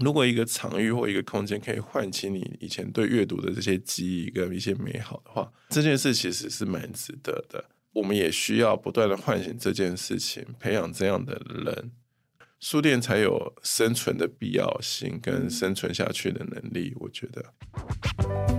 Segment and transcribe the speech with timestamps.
[0.00, 7.64] 如果一个场域或一个空间可以唤起你以前对阅读的这些记忆跟一些美好的话，这件事其实是蛮值得的。
[7.92, 11.92] 我们也需要不断的唤醒这件事情，培养这样的人，
[12.58, 16.92] 书店才有生存的必要性跟生存下去的能力。
[16.96, 18.53] 我觉得。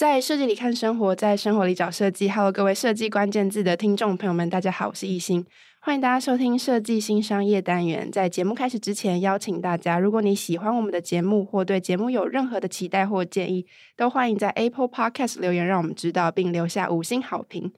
[0.00, 2.26] 在设计里看生活，在生活里找设计。
[2.30, 5.44] Hello，各位设计关键字的听众朋友们，大家好，我是艺兴，
[5.78, 8.10] 欢迎大家收听设计新商业单元。
[8.10, 17.70] 在节目开始之前，邀请大家，如果你喜欢我们的节目，或对节目有任何的期待或建议，都欢迎在 Apple Podcast 留言，让我们知道，并留下五星好评。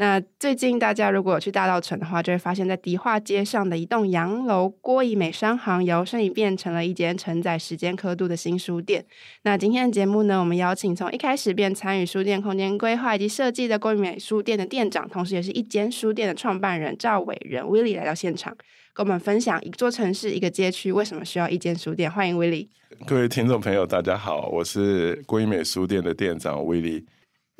[0.00, 9.04] 那最近大家如果有去大稻埕的话，就会发现，在迪化街上的一栋洋楼郭怡美商行，摇身一变成了一间承载时间刻度的新书店。
[9.42, 18.56] 那今天的节目呢，我们邀请从一开始便参与书店空间规划以及设计的郭怡美书店的店长，同时也是一间书店的创办人赵伟仁 Willy 来到现场，
[18.94, 22.10] 跟我们分享一座城市一个街区为什么需要一间书店。
[22.10, 22.68] 欢迎 Willie！。
[23.06, 27.04] 各位听众朋友，大家好，我是郭怡美书店的店长 Willie。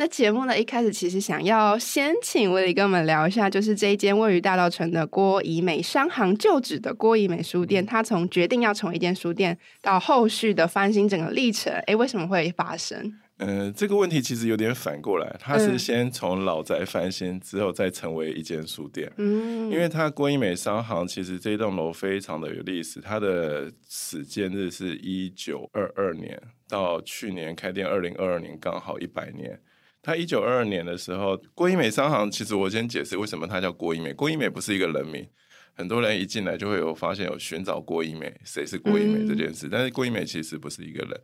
[0.01, 13.13] 那节目呢，一开始其实想要先请 Willy 跟我们聊一下，就是这一间位于大道城的郭怡美商行旧址的郭怡美书店，它从决定要成为一间书店到后续的翻新整个历程，哎，为什么会发生？
[13.41, 19.13] 嗯、呃，这个问题其实有点反过来，它是先从老宅翻新之后再成为一间书店。
[19.19, 26.41] 嗯，因为它郭怡美商行其实这栋楼非常的有历史，它的始建日是一九二二年，
[26.71, 29.61] 到去年开店二零二二年刚好一百年。
[30.03, 34.13] 他一九二二年的时候，郭一美商行，其实我先解释为什么它叫郭一美。
[34.15, 35.27] 郭一美不是一个人名，
[35.75, 39.69] 很多人一进来就会有发现有寻找郭一美，谁是郭一美这件事。
[39.71, 41.21] 但是郭一美其实不是一个人，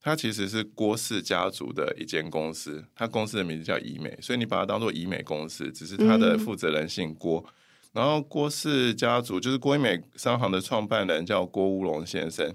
[0.00, 7.44] 他其实是郭氏家族的一间公司，他公司的名字叫怡美，所以你把它当做怡美公司，只是他的负责人姓郭。
[7.92, 12.54] 然后郭氏家族就是郭一美商行的创办人叫郭乌龙先生。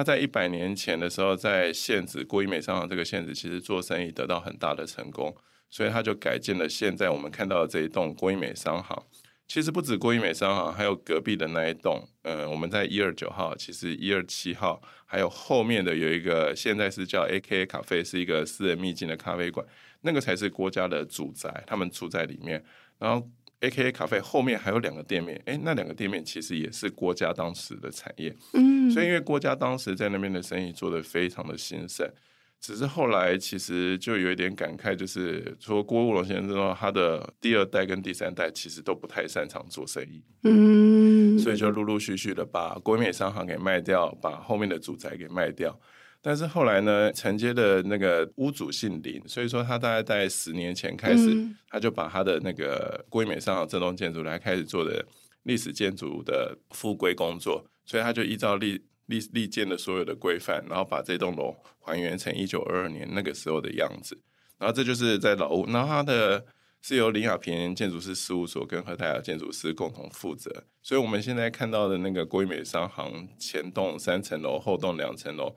[0.00, 5.36] 他在一百年前的时候，在现址郭怡美商行这个现址，其实做生意得到很大的成功，
[5.68, 9.04] 所以他就改建了现在我们看到的这一栋郭怡美商行。
[9.46, 19.66] 其实不止郭怡美商行，还有隔壁的那一栋，嗯，我们在一二九号，其实一二七号，还有后面的有一个，现在是叫 AKA 咖啡，是一个私人秘境的咖啡馆，
[20.00, 22.64] 那个才是郭家的主宅，他们住在里面，
[22.98, 23.28] 然后。
[23.60, 32.10] A.K.A 咖啡后面还有两个店面，诶，那两个店面其实也是郭家当时的产业，嗯，所以因为郭家当时在那边的生意做得非常的兴盛，
[32.58, 45.78] 只是后来其实就有一点感慨，就是说郭务龙先生说他的第二代跟第三代其实都不太擅长做生意，嗯，所以就陆陆续续的把郭怡美商行给卖掉，把后面的住宅给卖掉。
[46.22, 55.02] 但是后来呢，承接的那个屋主姓林，所以说他大概在十年前开始，嗯、他就把他的那个郭怡美商行这栋建筑来开始做的
[55.44, 64.18] 历史建筑的复归工作，所以他就依照历历历建的所有的规范，然后把这栋楼还原成一九二二年那个时候的样子，
[64.58, 66.44] 然后这就是在老屋，然后它的
[66.82, 75.56] 是由林雅平建筑师事务所跟何泰雅建筑师共同负责，所以我们现在看到的那个郭怡美商行前栋三层楼，后栋两层楼。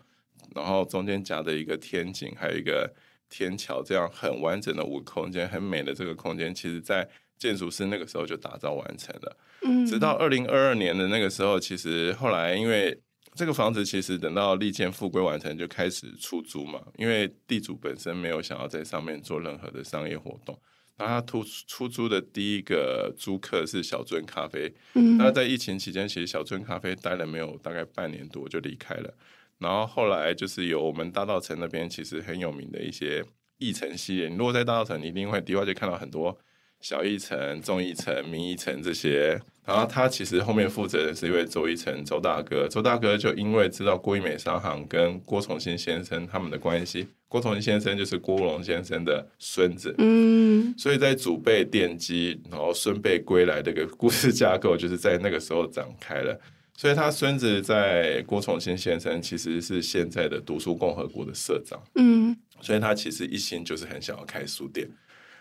[0.55, 2.93] 然后中间夹着一个天井，还有一个
[3.29, 9.37] 天桥，这样很完整的五个空间，很美的这个空间，其实在建筑师那个时候就打造完成了。
[9.63, 12.97] 嗯，直到二零二二年的那个时候，其实后来因为
[13.35, 20.57] 这个房子其实等到利建复归完成就开始出租嘛，因为地主本身没有想要在上面做任何的商业活动，
[20.97, 24.71] 那他出出租的第一个租客是小樽咖啡。
[24.93, 29.13] 嗯，那在疫情期间，其实小樽咖啡待了没有大概半年多就离开了。
[29.59, 33.23] 然后后来就是有我们大道城那边其实很有名的一些
[33.57, 36.37] 义城系列，你如果在大道城，你一定会迪化街看到很多
[36.81, 39.39] 小义城、中义城、明义城这些。
[39.65, 42.67] 然后他其实后面负责的是一位周义成，周大哥。
[42.67, 56.37] 周大哥就因为知道郭一美商行跟郭崇新先生他们的关系，郭崇新先生就是郭乌龙先生的孙子，嗯，所以在祖辈奠基，然后孙辈归来这个故事架构，就是在那个时候展开了。
[56.75, 64.89] 所以他孙子在郭崇新先生其实是现在的读书共和国的社长，嗯，所以他其实一心就是很想要开书店，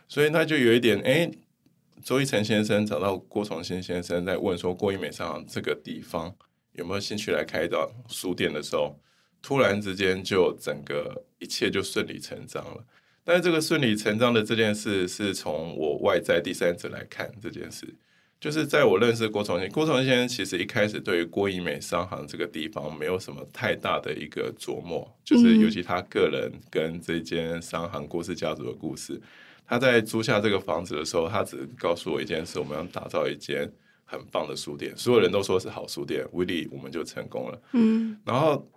[0.06, 1.30] 所以他就有一点，哎，
[2.04, 6.34] 周一成先生找到郭崇新先生在问说，郭怡美商行这个地方
[6.72, 9.00] 有没有兴趣来开一间书店的时候，
[9.40, 12.84] 突然之间就整个一切就顺理成章了。
[13.24, 17.94] 但是这个顺理成章的这件事是从我外在第三者来看这件事。
[18.42, 29.22] 就是在我认识郭崇新，郭崇新先生其实一开始对于郭怡美商行这个地方没有什么太大的一个琢磨，就是尤其他个人跟这间商行郭氏家族的故事。
[29.64, 33.72] 他在租下这个房子的时候，他只告诉我一件事：我们要打造一间
[34.04, 37.62] 很棒的书店，所有人都说是好书店，威力我们就成功了。
[37.74, 38.68] 嗯，然后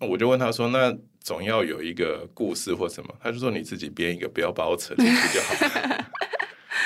[0.00, 6.06] 我就问他说：“那总要有一个故事或什么？”他就说：“你自己编一个，不要把我扯进去就好了。”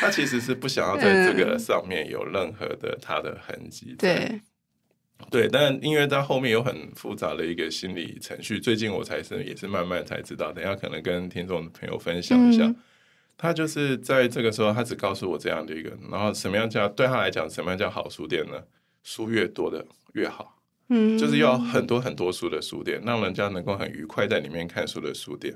[0.04, 4.40] 他其实是不想要在这个上面有任何的他的痕迹，对，
[5.30, 12.64] 对，但因为他后面有很复杂的一个心理程序，最近我才是也是慢慢才知道，等一下可能跟听众朋友分享一下。
[12.64, 12.76] 嗯、
[13.38, 18.62] 他就是在这个时候，他只告诉我这样的一个，然后什么样叫对他来讲，什么样叫好书店呢？
[19.02, 25.54] 书越多的越好，嗯，就是要很多很多书的书店，让人家能够很愉快在里面看书的书店。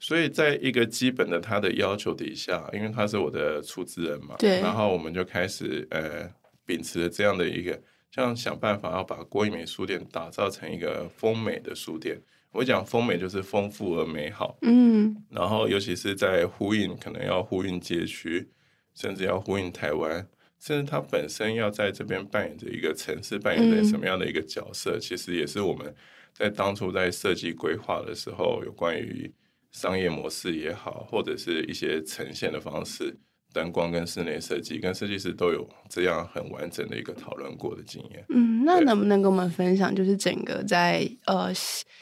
[0.00, 6.30] 所以，在一个基本的他的要求底下，因为他是我的出资人嘛，对，然后我们就开始呃，
[6.64, 7.76] 秉持了这样的一个，
[8.12, 12.16] 像想办法要把郭一美书店打造成一个丰美的书店。
[12.52, 18.48] 我讲丰美就是丰富而美好，嗯，然后尤其是在呼应，可能要呼应街区，
[18.94, 20.24] 甚至要呼应台湾，
[20.60, 25.92] 甚至他本身要在这边扮演着一个城市扮演着什么样的一个角色，嗯，其实也是我们
[26.32, 29.28] 在当初在设计规划的时候有关于。
[29.72, 33.18] 商业模式也好，或者是一些呈现的方式、
[33.52, 38.24] 灯光跟室内设计，跟设计师都有这样很完整的一个讨论过的经验。
[38.30, 41.52] 嗯，那能不能跟我们分享，就是整个在呃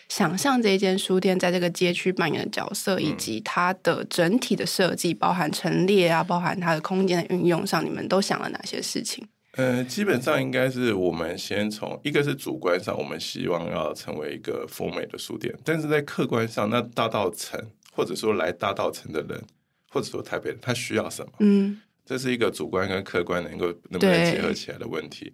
[0.09, 9.27] 想象这一间书店在这个街区扮演的角色，以及它的整体的设计，包含陈列啊，包含它的空间的运用上，你们都想了哪些事情？
[9.57, 17.59] 呃，基本上应该是我们先从一个是主观上，我们希望要成为一个丰美的书店，但是在客观上，那大道城
[17.93, 19.43] 或者说来大道城的人，
[19.89, 21.33] 或者说台北人，他需要什么？
[21.39, 25.33] 嗯，这是一个主观跟客观能够能不能结合起来的问题。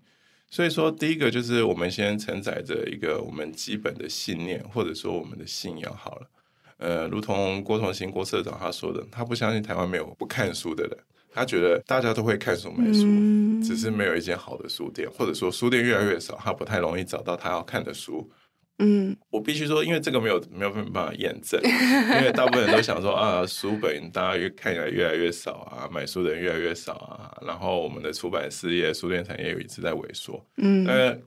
[0.48, 6.30] 所以说，第一个就是我们先承载着一个我们基本的信念，或者说我们的信仰好了。
[6.76, 10.96] 呃，如同郭崇新郭社长他说的，他不相信台湾没有不看书的人。
[11.32, 18.30] 他觉得大家都会看书买书，嗯，只是没有一间好的书店，或者说书店越来越少，他不太容易找到他要看的书。
[18.78, 30.44] 嗯，我必须说，因为这个没有没有办法验证， 因为大部分人都想说啊，书本大家越看起来越来越少啊，买书的人越来越少啊，然后我们的出版事业、书店产业又一直在萎缩。
[30.56, 31.20] 嗯，但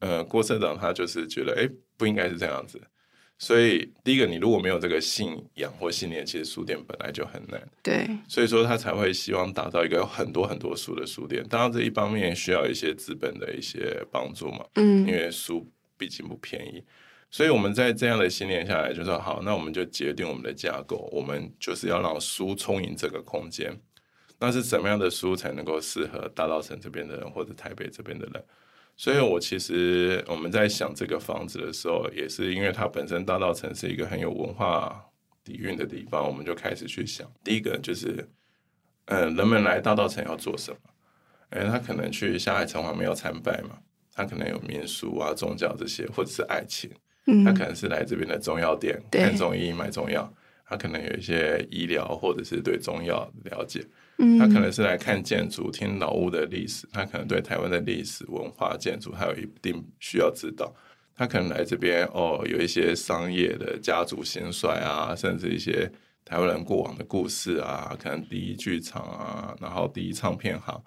[0.00, 2.80] 呃，郭社长他就是觉得，哎，不应该是这样子。
[3.42, 7.60] 所以，第一个，你如果没有这个信仰或信念，其实书店本来就很难。
[7.82, 11.44] 对，所以说他才会希望打造一个有很多很多书的书店。
[11.50, 14.64] 当然，这一方面需要一些资本的一些帮助嘛。
[14.76, 15.68] 嗯，因为书
[15.98, 16.84] 毕竟不便宜。
[17.32, 23.76] 所以我们在这样的信念下来，就说好，那我们就决定我们的架构，我们就是要让书充盈这个空间。
[24.38, 28.44] 那是什么样的书才能够适合大稻城这边的人，或者台北这边的人？
[28.96, 35.04] 所以，我其实我们在想这个房子的时候，也是因为它本身大道城是一个很有文化
[35.42, 37.28] 底蕴的地方，我们就开始去想。
[37.42, 38.28] 第一个就是，
[39.06, 40.78] 嗯、呃，人们来大道城要做什么？
[41.50, 43.76] 哎，他可能去下海城隍庙参拜嘛，
[44.12, 46.90] 他可能有民俗啊、宗教这些，或者是爱情，
[47.44, 50.32] 他可能是来这边的中药店、嗯、看中医、买中药，
[50.64, 53.84] 他可能有一些医疗或者是对中药了解。
[54.38, 60.72] 他可能是来看建筑、听老屋的历史，他可能对台湾的历史文化、建筑还有一定需要知道。
[61.14, 65.90] 他可能来这边哦，有一些商业的家族兴衰啊，甚至一些
[66.24, 70.82] 台湾人过往的故事啊，可能第一剧场啊，然后第一唱片行，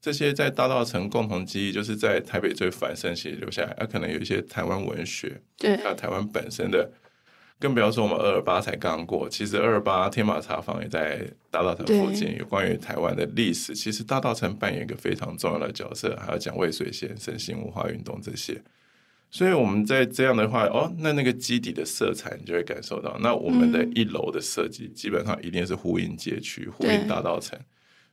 [0.00, 3.74] 这些在大道城共同记忆，就是在台北最繁盛期留下来。
[3.76, 6.90] 他、啊、可能有一些台湾文学，对，还有台湾本身的。
[7.58, 12.36] 更不要说我们二二八才刚过，其实二二八天马茶坊也在大道城附近。
[12.38, 18.62] 有关于台湾的历史，其实大道城扮演一个非常重要的角色，还有讲渭水先生、新文化运动这些。
[19.30, 23.16] 所以我们在这样的话，哦，那那个基底的色彩，你就会感受到。
[23.20, 27.58] 那我们的一楼的设计，基本上一定是呼应街区、呼应大道城。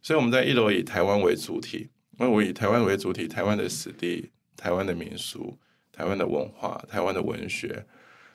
[0.01, 5.57] 所以我们在一楼以台湾为主体，因为我以台湾为主体，台湾的史地、台湾的民俗、
[5.91, 7.85] 台湾的文化、台湾的文学。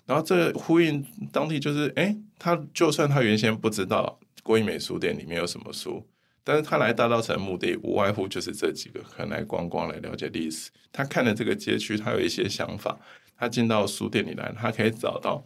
[0.08, 6.02] 然后这呼应当地就是，哎，他就算他原先不知道郭怡美书店里面有什么书，
[6.42, 10.70] 但是他来大稻埕目的无外乎就是这几个，可能来观光来了解历史。
[10.90, 12.98] 他看了这个街区，他有一些想法，
[13.36, 15.44] 他进到书店里来，他可以找到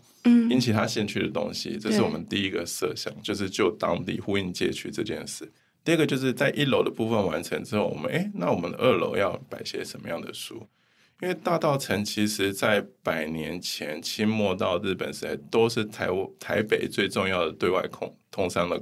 [0.49, 1.77] 引起他兴趣的东西。
[1.77, 5.51] 这是我们第一个设想，就是就当地呼应街区这件事。
[5.83, 10.69] 第二个就是在一楼的部分完成之后，我们哎，那我们二楼要摆些什么样的书？
[11.23, 16.09] 因为大稻城其实，在百年前清末到日本时代，都是台
[16.41, 18.77] 台北最重要的对外通通商的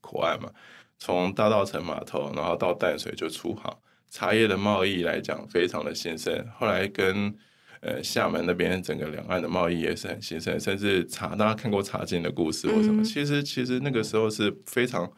[0.00, 0.50] 口岸嘛。
[0.98, 3.72] 从大稻城码头，然后到淡水就出航，
[4.10, 7.32] 茶叶的贸易来讲非常的兴盛，后来跟
[7.80, 15.08] 呃厦门那边整个两岸的贸易也是很兴盛，甚至茶大家看过茶经的故事或什么，嗯、其实其实那个时候是非常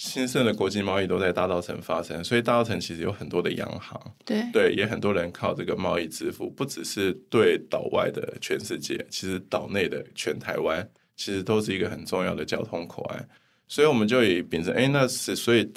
[0.00, 4.42] 兴盛的国际贸易都在大稻城发生，所以大稻城其实有很多的洋行，对。
[4.50, 13.28] 对，也很多人靠这个贸易致富，不只是对岛外的全世界，其实岛内的全台湾其实都是一个很重要的交通口岸，
[13.68, 15.70] 所以我们就以秉承，哎，那是所以。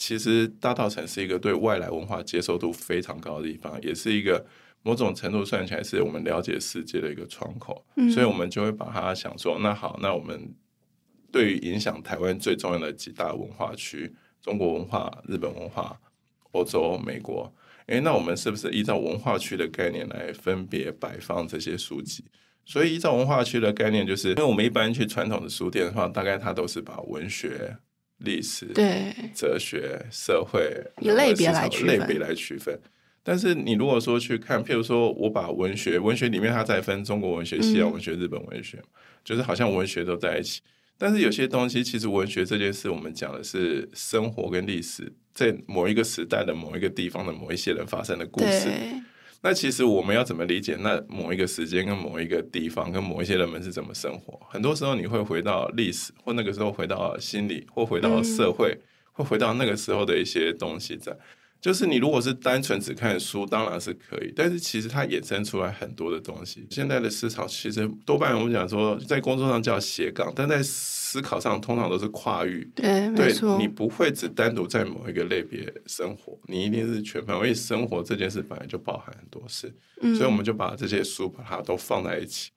[0.00, 4.46] 其实大稻城是一个对外来文化接受度非常高的地方，也是一个
[4.84, 10.40] 某种程度算起来是我们了解世界的一个窗口，嗯、所以我们就会把它想说，那好，那我们
[11.30, 15.98] 对于影响台湾最重要的几大文化区，中国文化、日本文化、
[16.52, 17.52] 欧洲、美国，
[17.86, 22.24] 诶，那我们是不是依照文化区的概念来分别摆放这些书籍？
[22.64, 27.76] 所以依照文化区的概念，就是因为我们一般去传统的书店的话，大概它都是把文学。
[28.22, 30.68] 历史、对哲学、社会
[31.00, 32.76] 以类别来区分，类别来区分。
[33.22, 38.84] 但是你如果说去看，譬如说我把文学，文学里面它再分中国文学、西洋文学、日本文学，嗯、
[39.22, 40.60] 就是好像文学都在一起。
[40.98, 48.68] 但是有些东西，其实文学这件事，我们讲的是生活跟历史，在某一个时代的某一个地方的某一些人发生的故事。
[49.40, 54.36] 那其实我们要怎么理解那某一个时间跟某一个地方跟某一些人们是怎么生活？
[54.50, 61.16] 很多时候你会回到历史，或那个时候回到心理，或回到社会，嗯、或回到那个时候的一些东西在。
[61.60, 66.66] 就是你如果是单纯只看书，当然是可以，但是其实它衍生出来很多的东西。
[66.70, 72.70] 现在的思潮其实多半我们讲说，在工作上叫斜杠，但在思考上通常都是跨域。
[72.76, 73.58] 对，对，没错。
[73.58, 78.02] 你不会只单独在某一个类别生活，你一定是全方位生活。
[78.02, 82.50] 这件事本来就包含很多事，嗯、所以我们就把这些书把它都放在一起，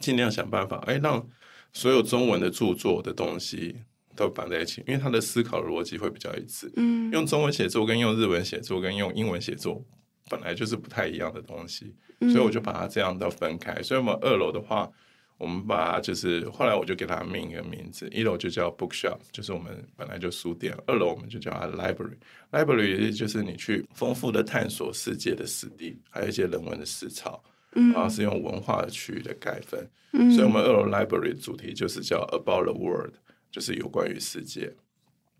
[0.00, 1.24] 尽量想办法，哎，让
[1.72, 3.76] 所有中文的著作的东西。
[4.18, 6.68] 都绑在一起，因为他的思考逻辑会比较一致。
[6.74, 9.80] 嗯，用中文写作跟用日文写作跟用英文写作
[10.28, 13.80] 本来就是不太一样的东西，嗯、所以我就把它这样都分开。
[13.80, 14.90] 所以我们二楼的话，
[15.38, 29.88] 我们把它就是后来我就给它命一个名字，一楼就叫 bookshop，就是我们本来就书店；二楼我们就叫它 library，library 就是你去丰富的探索世界的史地，还有一些人文的思潮，然后是用文化的区域的概分。
[30.12, 33.14] 嗯、所以我们二楼 library 主题就是叫 about the world。
[33.50, 34.70] 就是有关于世界，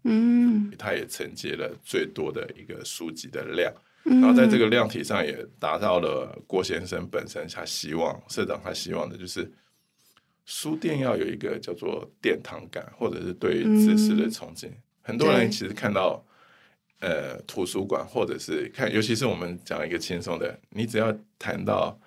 [0.04, 3.70] 嗯，它也承接了最多的一个书籍的量，
[4.04, 9.52] 嗯、然后在这个量体上也达到了郭先生本身他希望社长他希望的就是
[10.46, 14.68] 书店要有一个叫做殿堂感，或者是对于知识的憧憬。
[14.68, 16.24] 嗯、很多人其实看到
[17.00, 22.00] 呃图书馆，或者是看，尤其是我们讲一个轻松的，你只要谈到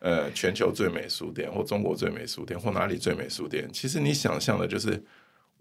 [0.00, 5.02] 呃全球最美书店，或中国最美书店，或哪里最美书店，其实你想象的就是。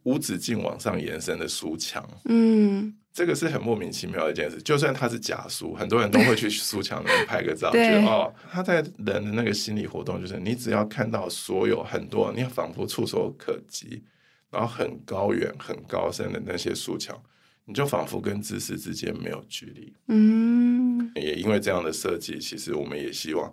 [0.05, 4.62] 无止境往上延伸的书墙，嗯，这个是很莫名其妙的一件事。
[4.62, 8.93] 就算它是假书，很多人都会去书墙里面拍个照，对 觉得哦，他在人
[9.25, 14.03] 的那个心理活动，就是你只要看到所有很多你仿佛触手可及，
[14.51, 17.19] 然后很高远、很高深的那些书墙，
[17.65, 19.91] 你就仿佛跟知识之间没有距离。
[20.09, 23.51] 嗯，也因为这样的设计，其实我们也希望。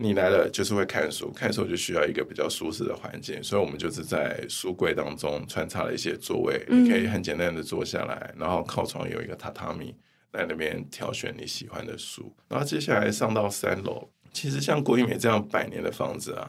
[0.00, 9.92] 你来了就是会看书，看书就需要一个比较舒适的环境，所以我们就是在书柜当中穿插了一些座位，嗯、你可以很简单的坐下来，然后靠窗有一个榻榻米，
[10.32, 16.48] 在那边挑选你喜欢的书，然后接下来上到三楼，其实像郭一美这样百年的房子啊，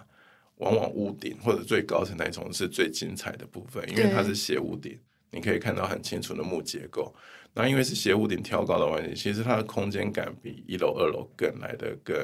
[0.58, 4.96] 往往屋顶或者最高层那一层是最精彩的部分，因为它是斜屋顶，
[5.32, 7.12] 你可以看到很清楚的木结构，
[7.56, 12.16] 那因为是斜屋顶挑高的关系，其实它的空间感比一楼、二楼更来的更。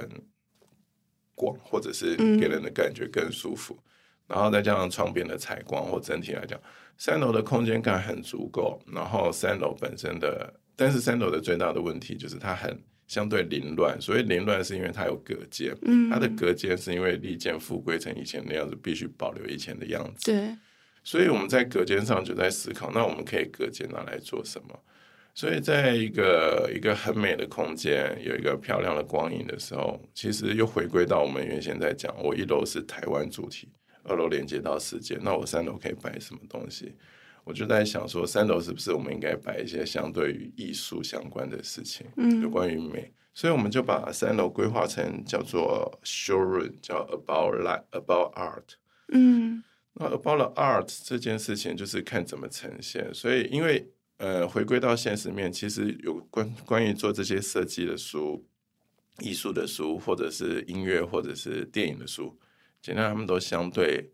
[1.35, 3.83] 广，或者是给人的感觉更舒服，嗯、
[4.29, 6.59] 然后再加上窗边的采光，或整体来讲，
[6.97, 8.81] 三楼的空间感很足够。
[8.91, 13.99] 然后三楼本身的，但是三楼的最大的问题就是它很相对凌乱。
[13.99, 20.31] 所以凌乱是因为它有隔间，嗯、它的隔间是因为利剑复归成以前那样子，必须保留以前的样子。
[20.31, 20.57] 对，
[21.03, 24.79] 所以我们在隔间上就在思考，那我们可以隔间拿来做什么？
[25.37, 33.67] 所以，在一个一个很美的空间，有一个漂亮的光影的时候，其实又回归到我们原先在讲，我一楼是台湾主题，
[34.05, 36.95] 二楼连接到世界，那我三楼可以摆什么东西？
[37.43, 48.75] 我就在想说，三楼是不是我们应该摆一些相对于艺术相关的事情，嗯，有关于美，所以我们就把三楼规划成叫做 showroom，叫 about life about art，
[49.11, 49.61] 嗯，
[49.95, 53.91] 那 about the art 这件事情就是看怎么呈现，所以因为。
[54.17, 58.45] 呃，回归到现实面，其实有关关于做这些设计的书、
[59.19, 62.39] 艺术的书，或者是音乐，或者是电影的书，
[62.81, 64.11] 简单他们都相对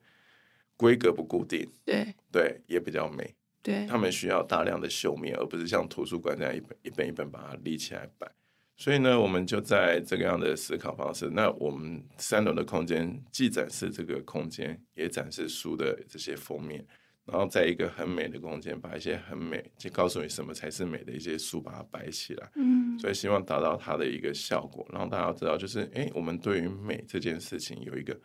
[0.75, 3.36] 规格不固定，对对，也比较美。
[3.63, 8.27] 对，他们需要大量的秀面，而不是像图书馆这样一本一本一本把它立起来摆。
[8.75, 11.29] 所以呢，我们就在这个样的思考方式。
[11.29, 16.84] 那我们三楼的空间既展示这个空间，也展示书的这些封面，
[17.25, 22.51] 然后在一个很美的空间，把一些很美，就告诉你什么才是美的一些书，把它摆起来。
[22.56, 28.20] 嗯，所以希望达到它的一个效果，然后大家知道，就是哎，我们对于美这件事情有一个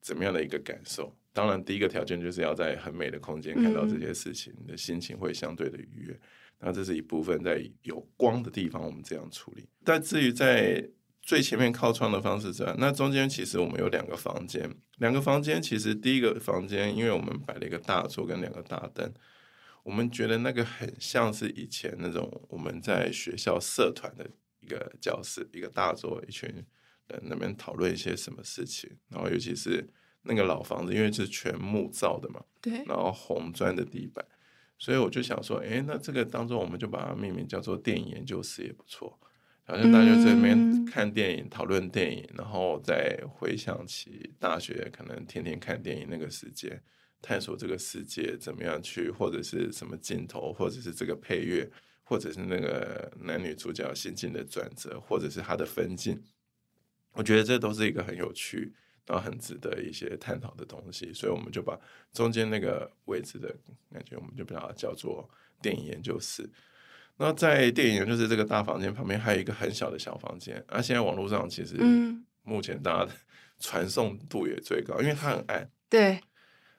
[0.00, 1.16] 怎么样的一个感受。
[1.32, 6.20] 当然，第一个条件就是要在很美的空间看到这些事情，你的心情会相对的愉悦。
[6.60, 9.66] 那这是一部分，在有光的地方，我们这样处理。
[9.82, 10.88] 但至于在
[11.24, 14.70] 最前面靠窗的方式之外，那中间其实我们有两个房间。
[14.98, 19.10] 两个房间其实第一个房间，因为我们摆了一个大桌跟两个大灯，
[19.82, 24.28] 我们觉得那个很像是以前那种我们在学校社团的
[24.60, 26.48] 一个教室，一个大桌，一群
[27.08, 28.90] 人那边讨论一些什么事情。
[29.08, 29.88] 然后尤其是
[30.24, 34.22] 那个老房子，因为是全木造的嘛，对，然后红砖的地板。
[34.78, 39.18] 所以我就想说，哎，那这个当中我们就把它命名叫做电影研究室也不错，
[39.64, 46.82] 好像大家在那边看电影、讨论电影，然后再回想起大学可能天天看电影那个时间，
[47.20, 51.68] 探索这个世界怎么样去，或者是什么镜头，或者是这个配乐，
[52.02, 56.22] 或者是那个男女主角心境的转折，或者是他的分镜，
[57.12, 58.74] 我觉得这都是一个很有趣。
[59.06, 61.78] 然后很值得一些探讨的东西，所以我们就把
[62.14, 63.54] 中间那个位置的
[63.92, 65.28] 感觉，我们就把它叫做
[65.60, 66.48] 电影研究室。
[67.16, 70.62] 那在电影院就是这个大房间旁边，还有一个很小的小房间。
[70.68, 71.76] 那、啊、现在网络上其实，
[72.42, 73.12] 目前大家的
[73.60, 76.20] 传送度也最高，因为它很暗，对，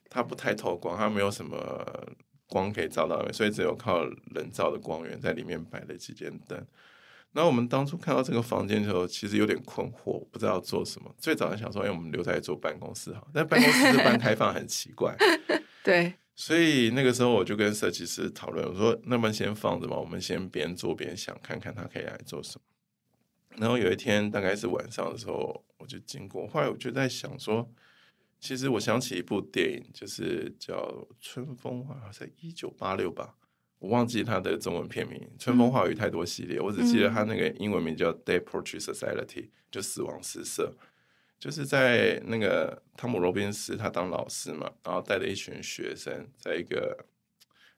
[0.10, 1.58] 它不太透光，它没有什么
[2.48, 6.64] 光可以照到，所以只有靠人造的光源在里面摆了几间灯。
[7.32, 11.14] 然后我们当初看到这个房间的时候，其实有点困惑，不知道做什么。
[11.18, 15.14] 最早想说，哎，我们留在做办公室好，但办公室是半开放很奇怪。
[15.84, 23.58] 对，所以那个时候我就跟设计师讨论，我说，那么先放着吧，我们先边做边想，看看他可以来做什么。
[23.58, 27.72] 然后有一天大概是晚上的时候，我就经过，后来我就在想说，
[28.38, 30.76] 其实我想起一部电影，就是叫
[31.22, 33.36] 《春风化》，在一九八六吧。
[33.80, 39.26] 我忘记它的中文片名，《春风化雨》太多系列，嗯、我只记得它那个英文名叫《Dead Poetry Society》，
[39.72, 40.76] 就死亡诗社，
[41.38, 47.06] 就是在那个汤姆·罗宾斯他当老师嘛，然后带着一群学生，在一个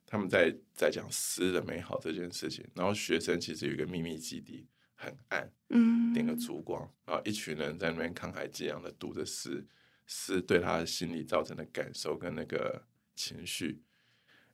[0.06, 9.66] 他们在在讲诗的美好这件事情，然后学生其实有一个秘密基地，很暗，嗯，点个烛光，然后一群人在那边慷慨激昂的读着诗，
[10.06, 12.84] 诗对他心理造成的感受跟那个
[13.16, 13.82] 情绪。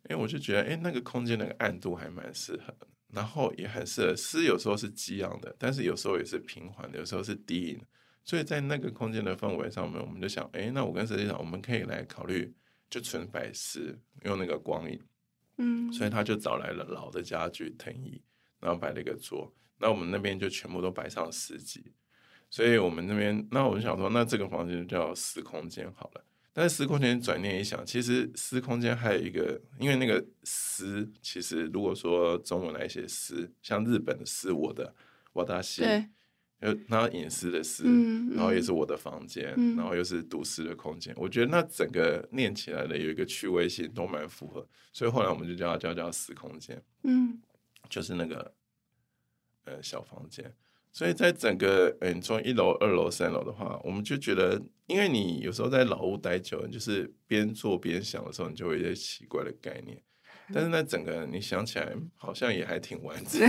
[0.10, 2.76] 因为我就觉得，哎，那个空间那个暗度还蛮适合，
[3.14, 4.16] 然后也很适合。
[4.16, 7.82] 诗有时候是激昂的，但是有时候也是平缓的，有时候是低吟。
[8.26, 12.54] 所以在那个空间的氛围上面，我们就想，哎，那我跟设计师我们可以来考虑，
[12.90, 15.00] 就纯摆诗，用那个光影。
[15.58, 18.22] 嗯，所以他就找来了老的家具藤椅，
[18.60, 19.54] 然后摆了一个桌。
[19.78, 21.94] 那我们那边就全部都摆上诗集。
[22.50, 26.24] 所以我们那边，那我就想说，那这个房间就叫私空间好了。
[26.54, 34.94] 但是私空间转念一想，其实私空间还有一个，因为那个私，其实如果说中文来写私，像日本的私，我的
[35.34, 35.84] 瓦达西，
[36.60, 47.42] 对，然后隐私的诗，嗯嗯、然后也是我的房间，嗯、然后又是独私的空间，我觉得那整个念起来的有一个趣味性，都蛮符合，所以后来我们就叫它叫叫私空间，嗯，
[47.90, 48.54] 就是那个
[49.66, 50.54] 呃小房间。
[50.96, 60.00] 所以在整个嗯，从一楼、二楼、三楼的话，我们就觉得，因为你有时候在老屋待久了，就是边做边想的时候，你就会有一些奇怪的概念。
[60.54, 63.42] 但是那整个你想起来，好像也还挺完整，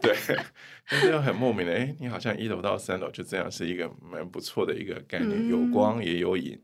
[0.00, 0.14] 对。
[0.90, 6.58] 但是又很莫名的，哎，你好像一楼到三楼就这样，是一个蛮不错的一个概念，有光也有影。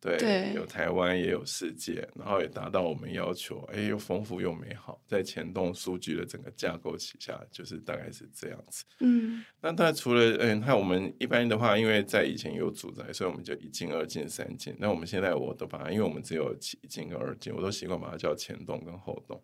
[0.00, 8.84] 对，对有台湾也有世界，然后也达到我们要求，哎，又丰富又美好，在前栋数据的整个架构旗下，就是大概是这样子。
[9.00, 14.74] 嗯，那它除了嗯，那我们一般的话，因为在以前有住宅，所以我们就一进、二进、三进。
[14.78, 19.42] 那我们现在我都把它，因为我们只有一进跟二进，我都习惯把它叫前栋跟后栋。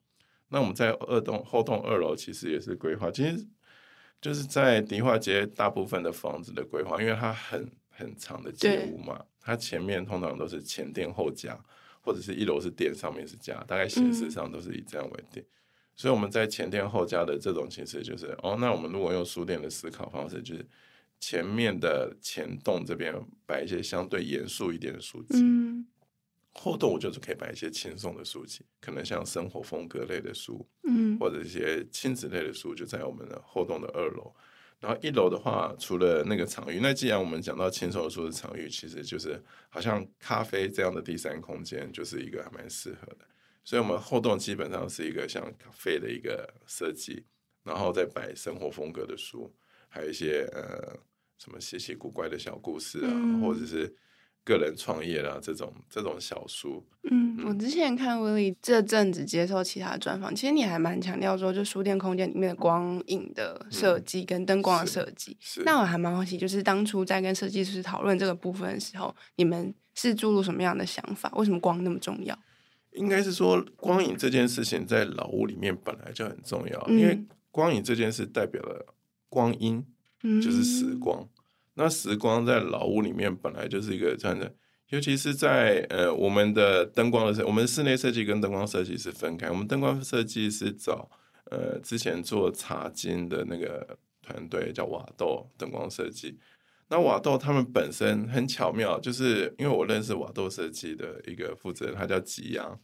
[0.49, 3.47] 那我们在二栋、后栋二楼其实也是规划，其实
[4.23, 9.25] 就是在迪化街大部分的房子的规划，因为它很很长的街屋嘛。
[9.41, 11.59] 它前面通常都是前店后家，
[12.01, 15.43] 或者是一楼是店，上面是家，大概形式上都是以这样为定。
[15.43, 15.47] 嗯、
[15.95, 20.67] 所以我们在前店后家的这种形式，就是哦，那我们如果用书店的思考方式，就是
[21.21, 23.15] 前面的前栋这边
[23.47, 25.87] 摆一些相对严肃一点的书籍，嗯、
[26.53, 34.35] 后栋我就是可以摆一些轻松的书籍，可能像生活风格类的书，嗯、或者一些亲子类的书，就在我们的后栋的二楼。
[34.81, 43.27] 然后一楼的话，除了那个场域，那既然我们讲到轻松书的场域，其实就是好像咖啡这样的第三空间，就是一个还蛮适合的。
[43.65, 47.25] 所以我们后栋基本上是一个像咖啡的一个设计，
[47.63, 49.53] 然后再摆生活风格的书，
[49.89, 50.97] 还有一些呃
[51.39, 53.97] 什么稀奇古怪的小故事啊，嗯、或者是。
[54.47, 65.37] 个人创业啦，这种这种小书，嗯，我之前看 Willie 这阵子接受其他专访，其实你还蛮强调说，就书店空间里面的光影的设计跟灯光的设计。
[65.65, 71.29] 那我还蛮好奇，就是当初在跟设计师讨论这个部分的时候，你们是注入什么样的想法？
[71.35, 72.39] 为什么光那么重要？
[72.93, 78.95] 应该是说，光影这件事情在老屋里面本来就很重要，嗯、因为光影这件事代表了
[79.29, 79.85] 光阴，
[80.23, 81.29] 就是时光。
[81.77, 84.51] 嗯那时光在老屋里面本来就是一个这样的，
[84.89, 89.51] 尤其是在呃我们的灯光的设，我们室内设计跟灯光设计是分开。
[89.51, 91.11] 我们灯光设计是找
[91.51, 96.39] 呃之前做茶金的那个团队叫瓦豆灯光设计。
[96.89, 102.81] 那瓦豆他们本身很巧妙，就是因为我认识瓦豆设计的一个负责人，他叫吉阳，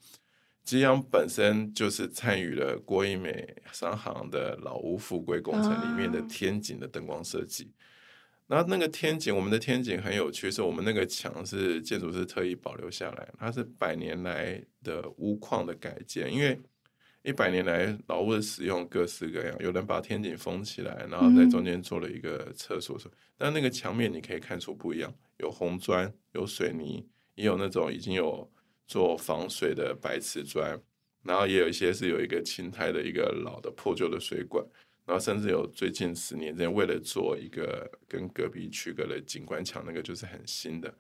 [0.65, 7.73] 吉阳本身就是参与了郭一美商行的老屋复归工程里面的天井的灯光设计。
[8.53, 16.61] 然后那个天井，我们的天井很有趣，是我们那个墙是建筑师特意保留下来，它是百年来的屋况的改建，因为
[17.23, 28.47] 一百年来老屋的使用各式各样，有人把天井封起来，然后在中间做了一个厕所，嗯、但那个墙面你可以看出不一样，有红砖，有水泥，也有那种已经有
[28.87, 30.79] 做防水的白瓷砖，
[31.23, 34.63] 然后也有一些是有一个青苔的一个老的破旧的水管。
[35.05, 40.95] 然后甚至有最近十年间，为了做一个跟隔壁区隔的景观墙，那个就是很新的。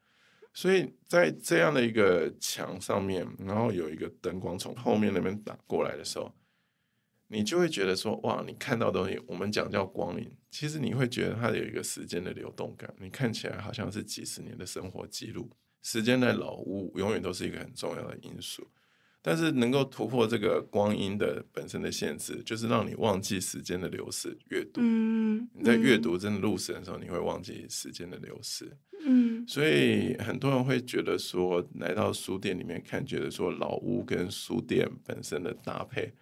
[0.54, 6.30] 所以在这样的一个墙上面，然后有一个灯光从后面那边打过来的时候，
[7.28, 15.50] 你就会觉得说：哇，你看到的东西，我们讲叫光影，其实你会觉得它有一个时间的流动感，你看起来好像是几十年的生活记录。
[15.82, 18.70] 时间的老屋永远都是一个很重要的因素。
[19.24, 24.36] 但是能够突破这个光阴的本身的限制，就是让你忘记时间的流逝。
[24.48, 28.76] 阅读，嗯、你在阅读真的入神的时候，你会忘记时间的流逝。
[29.04, 36.12] 嗯，所以很多人会觉得说，来到书店里面看，觉得说老屋跟书店本身的搭配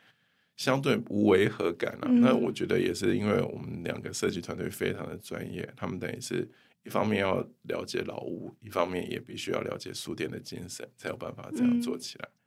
[0.57, 2.09] 相对无违和感啊。
[2.09, 6.47] 嗯、那我觉得也是因为我们两个设计团队非常的专业，他们等于是
[6.85, 12.29] 一方面要了解老屋，一方面也必须要了解书店的精神，才有办法这样做起来。
[12.29, 12.40] 嗯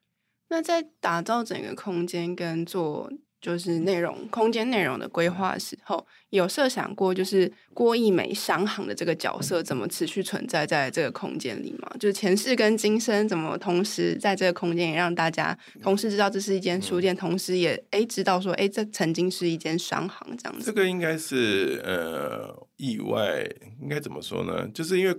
[0.49, 11.91] 那在打造整个空间跟做就是内容空间内容的规划的时候，有设想过就是郭一美商行的这个角色怎么持续存在在这个空间里吗？
[11.99, 20.65] 就是前世跟今生怎么同时在这个空间，也让大家同时知道这是一间书店，同时也哎知道说哎这曾经是一间商行这样子。
[20.65, 23.45] 这个应该是呃意外，
[23.81, 24.65] 应该怎么说呢？
[24.69, 25.13] 就是因为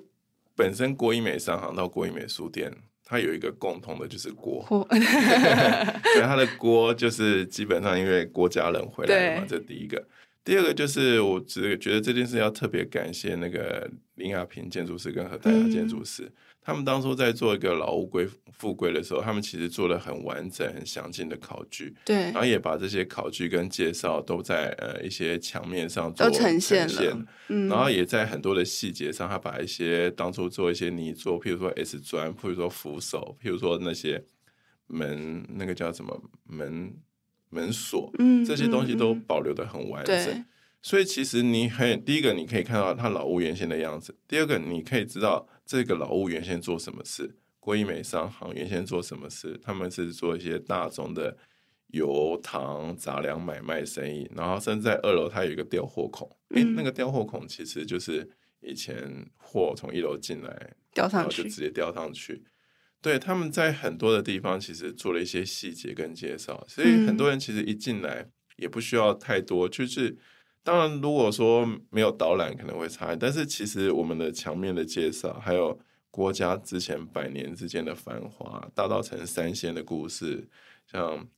[0.56, 2.72] 本身郭一美商行到郭一美书店。
[3.04, 10.02] 它有一个共同的，就是锅， 对，它的锅就是基本上因为郭家人回来了嘛，这第一个。
[10.42, 16.24] 第二个就是我只觉得这件事要特别感谢那个林亚平建筑师跟何大雅建筑师。
[16.24, 16.32] 嗯
[16.64, 34.24] 他们当初在做一个老乌龟复归的时候，他们其实做了很完整、很详尽的考据，对，然后也把这些考据跟介绍都在呃一些墙面上做呈现了，嗯，然后也在很多的细节上，他把一些当初做一些泥作，譬如说 S 砖，譬如说扶手，譬如说那些
[34.86, 36.94] 门，那个叫什么门
[37.50, 40.44] 门锁，嗯，这些东西都保留的很完整。
[40.84, 47.38] 所以其实你很第一个，你可以看到他老屋原先的样子；第二个，你可以知道这个老屋原先做什么事。
[47.58, 49.58] 郭一美商行原先做什么事？
[49.62, 51.38] 他们是做一些大宗的
[51.86, 56.28] 油糖杂粮买卖生意，然后甚至在二楼它有一个调货孔。
[56.50, 62.44] 诶、嗯，那个调货孔其实就是以前货从一楼进来，吊上去，然后就直接吊上去。
[63.00, 70.18] 对，他们在很多的地方其实做了一些细节跟介绍，所以很多人其实一进来也不需要太多，就是。
[70.64, 75.78] 当然，如果说没有导览可能会差，但是其实我们的墙面的介绍，还有
[76.10, 80.48] 郭家之前百年之间的繁华，大稻埕三仙的故事，
[80.90, 81.28] 像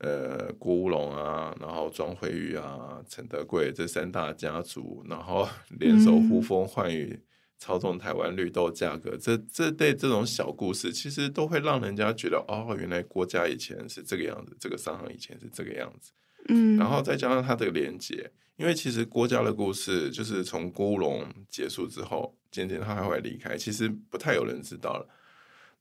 [0.00, 5.48] 呃郭乌龙啊，然后庄惠玉啊、陈德贵这三大家族，然后
[5.80, 7.18] 联手呼风唤雨，
[7.56, 16.12] 操纵台湾绿豆价格，这这对这种小故事，其实都会让人家觉得哦，原来郭家以前是这个样子，这个商行以前是这个样子，
[16.48, 18.30] 嗯，然后再加上它的连接。
[18.56, 25.08] 因为其实郭家的故事，就是从郭乌龙结束之后，渐渐他还会离开，其实不太有人知道了。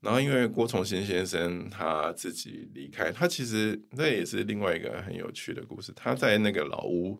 [0.01, 5.91] 然后因为郭崇新先生他自己离开，他其实那也是另外一个很有趣的故事。
[5.95, 7.19] 他在那个老屋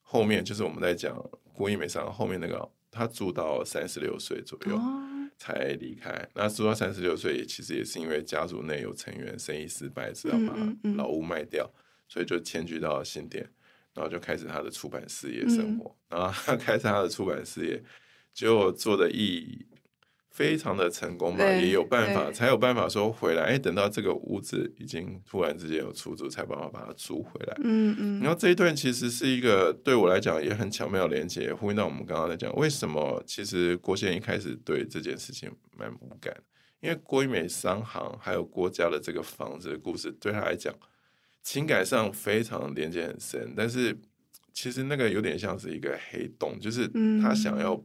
[0.00, 1.14] 后面，就是我们在讲
[1.52, 4.80] 郭一美上后面那个，他住到三十六岁左右，
[5.36, 6.28] 才离开。
[6.34, 10.56] 那住到三十六岁，其实也是因为家族内有成员生意失败，只要把
[10.96, 11.70] 老屋卖掉，
[12.08, 13.48] 所以就迁居到新店，
[13.94, 15.94] 然后就开始他的出版事业生活。
[16.10, 17.82] 嗯、然后他 开始他的出版事业，
[18.32, 19.66] 就做的意。
[20.30, 23.44] 非常的成功嘛，也有办法，才有办法说回来。
[23.44, 27.56] 哎，等到这个屋子已经突然之间有出租，才办法把它租回来。
[27.62, 28.20] 嗯嗯。
[28.20, 36.36] 然后这一段其实是一个对我来讲也很巧妙的连接，呼应到我们刚刚在讲，为什么其实郭先生一开始对这件事情蛮无感，
[36.80, 40.74] 因为郭一美商行还有郭家的这个房子的故事，对他来讲
[41.44, 43.96] 情感上非常连接很深，但是
[44.52, 46.90] 其实那个有点像是一个黑洞，就是
[47.22, 47.80] 他想要。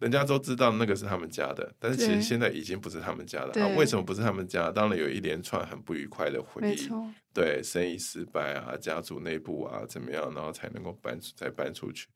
[0.00, 3.52] 人家都知道那个是他们家的，但是其实现在已经不是他们家了。
[3.62, 4.72] 啊，为什么不是他们家？
[4.72, 6.88] 当然有一连串很不愉快的回忆，
[7.34, 12.08] 对，生意失败啊，家族内部啊怎么样，然后才能够搬出再搬出去。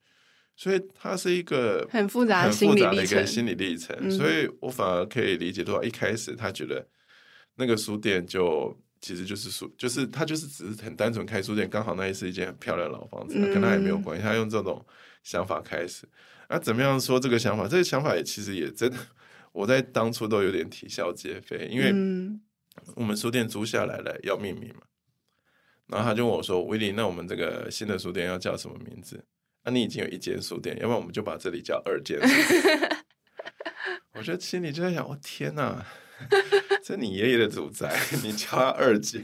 [0.55, 4.09] 所以它是一个很复杂、很复杂的一个心理历程。
[4.09, 6.87] 所以我反而可以理解到，一开始他觉得
[7.57, 8.75] 那个书店就
[9.05, 14.23] 其实就是书，就是他就是只是很单纯开书店，刚好那也是一间很漂亮的老房子，跟他也没有关系。
[14.23, 14.83] 他用这种
[15.21, 16.09] 想法开始。
[16.49, 17.67] 那、啊、怎么样说这个想法？
[17.67, 18.97] 这个想法也其实也真的，
[19.51, 21.93] 我在当初都有点啼笑皆非，因为
[22.95, 24.81] 我们书店租下来了，要命名嘛。
[25.85, 29.23] 然后他就问我说：“威利，那我们这个新的书店要叫什么名字？
[29.63, 32.19] 那、啊、你已经有一间书店，要不然我们就把这里叫二间。
[34.17, 35.85] ”我觉得心里就在想：“我、哦、天哪，
[36.85, 39.19] 这你爷爷的祖宅， 你叫他二姐，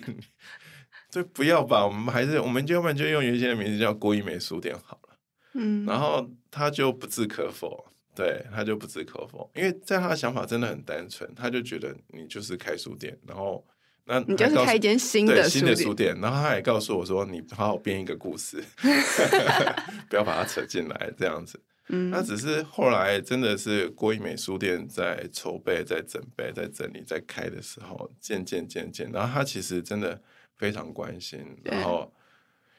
[1.12, 1.86] 这不要吧？
[1.86, 5.15] 我们还是我们就要不然就用原先的名字叫郭一梅书店好了。”
[5.54, 13.63] 嗯，然后他就不置可否，对，他就不置可否，因为在他的想法真的很单纯，他就觉得你就是开书店，然后
[14.06, 18.63] 那你就是开一间新的新的书店，然后他也告诉我说，你好好编一个故事，
[20.10, 21.62] 不要把它扯进来这样子。
[21.91, 30.21] 嗯，那只是后来真的是郭一美书店在筹备、在准备、在整理、在开的时候，渐渐渐渐，然后他其实真的
[30.58, 32.12] 非常关心，然后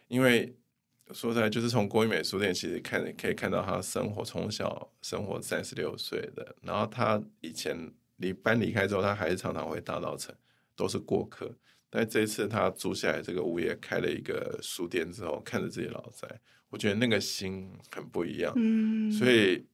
[0.08, 0.54] 因为。
[1.12, 7.76] 说出来就是从郭一美书店，其实看可以看到他生活从小生活三十六岁的，然后他以前
[8.16, 10.30] 离搬离开之后，他还是常常回大稻埕，
[10.74, 11.54] 都是过客。
[11.94, 16.26] 但这一次他租下来这个物业，开了一个书店之后，看着自己老宅，
[16.70, 18.50] 我觉得那个心很不一样。
[18.56, 19.66] 嗯，所以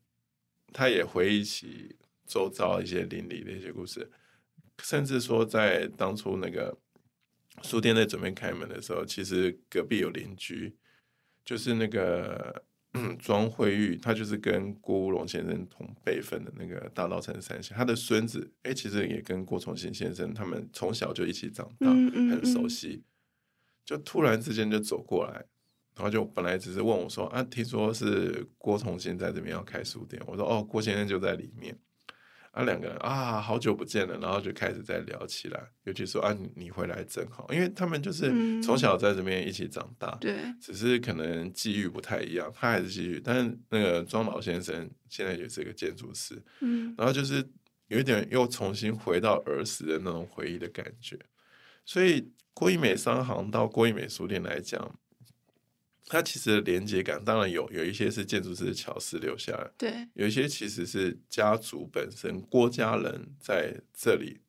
[0.72, 1.94] 他也回忆起
[2.26, 4.10] 周遭一些邻里的一些故事，
[4.82, 6.76] 甚至说在当初那个
[7.62, 10.74] 书店在准备开门的时候，其实隔壁有邻居。
[11.44, 12.62] 就是那个
[13.18, 23.04] 庄惠玉，他就是跟郭乌龙先生同辈分的那个大稻埕三贤，他的孙子哎，其实也跟郭崇新先生他们从小就一起长大，很熟悉。
[23.84, 25.32] 就突然之间就走过来，
[25.94, 31.78] 然后就本来只是问我说啊，听说是郭崇新在这边要开书店，我说哦，郭先生就在里面。
[32.58, 35.62] 啊，两个人啊，好久不见了，然后就开始在聊起来。
[35.84, 42.52] 尤其说啊，你回来真好，因为他们就是从小在这边一起长大，对、嗯，只是可能际遇不太一样。
[42.52, 47.48] 他还是际遇，但是那个庄老先生现在也是一个建筑师，嗯，然后就是
[47.86, 51.16] 有一点又重新回到儿时的那种回忆的感觉。
[51.84, 54.98] 所以郭一美商行到郭一美书店来讲。
[56.10, 64.40] 它其实的连接感当然有，有一些是建筑师的巧思留下来，对，有一些其实是家族本身郭家人在这里，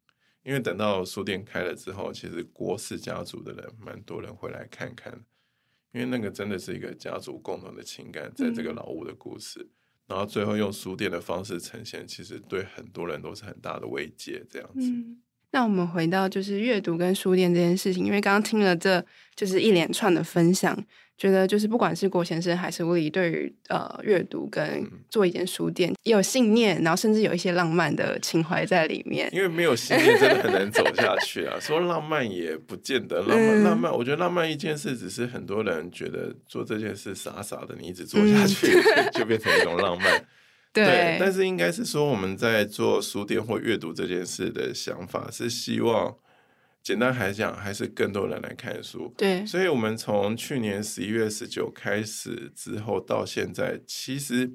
[0.43, 5.13] 因为等到书店开了之后，其实郭氏家族的人蛮多人会来看看，
[5.91, 9.69] 因为那个真的是一个家族共同的情感，在这个老屋的故事，嗯、
[10.07, 14.89] 然后最后用书店的方式呈现，其实对很多人都是很大的慰藉，这样子。
[14.89, 19.03] 嗯那我们回到就是阅读跟书店这件事情，因为刚刚听了这
[19.35, 20.77] 就是一连串的分享，
[21.17, 29.27] 觉得就是不管是郭先生还是吴理，对于呃阅读跟做一间书店也有信念，然后甚至有一些浪漫的情怀在里面。
[29.33, 31.57] 因为没有信念，真的很难走下去啊！
[31.59, 40.23] 说浪漫也不见得浪漫，浪漫，我觉得浪漫一件事，只是很多人觉得做这件事傻傻的，你一直做下去，嗯、 就变成一种浪漫。
[40.71, 46.15] 对，对，但是应该是说，我们在做书店或阅读这件事的想法是希望，
[46.83, 49.11] 简单来讲，还是更多人来看书。
[49.17, 54.51] 对，所以我们从去年十一月十九开始之后到现在，其实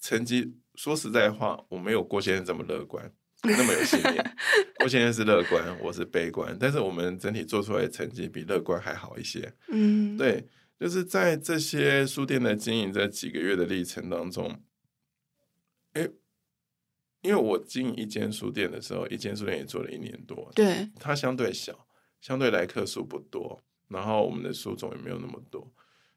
[0.00, 3.08] 成绩说实在话，我没有郭先生这么乐观，
[3.42, 4.36] 那么有信念。
[4.80, 9.52] 郭先生是乐观，我是悲观，但是我们整体做出来的成绩比乐观还好一些。
[9.68, 10.44] 嗯，对，
[10.80, 14.60] 就是在这些书店的经营这几个月的历程当中。
[17.26, 21.86] 哎，因为我经营一间书店的时候，一间书店也做了一年多，对，它相对小，
[22.20, 25.70] 相对来客数不多，然后我们的书种也没有那么多，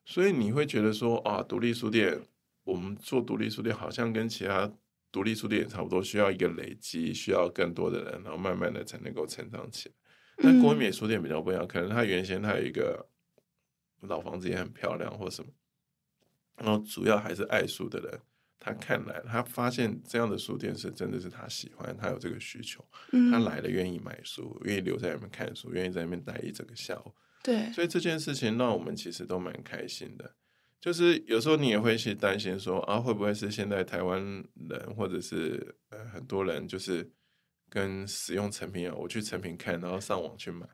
[0.06, 2.22] 所以你会觉得说啊，独立书店，
[2.64, 4.72] 我们做独立书店好像跟其他
[5.12, 9.96] 独立书店也差不多，需要一个累积，需要更多的人，然后慢慢的才能够成长起来。
[10.42, 13.08] 但国美书店比较不一样，可能它原先它有一个
[14.02, 15.52] 老房子也很漂亮，或什么，
[16.56, 18.22] 然后主要还是爱书的人，
[18.60, 22.86] 他看来他发现这样的书店是真的是他喜欢，他有这个需求，
[23.32, 27.12] 他来了愿意买书，愿意留在那边看书，愿意在那边待一整个下午。
[27.44, 30.36] 对，所以这件事情让我们其实都蛮开心的。
[30.82, 34.22] 就是有时候你也会去担心说啊，会不会是现在台湾
[34.70, 37.12] 人或者是呃很多人就是。
[37.72, 40.68] 跟使用成品啊，我去成品看，然后上网去买，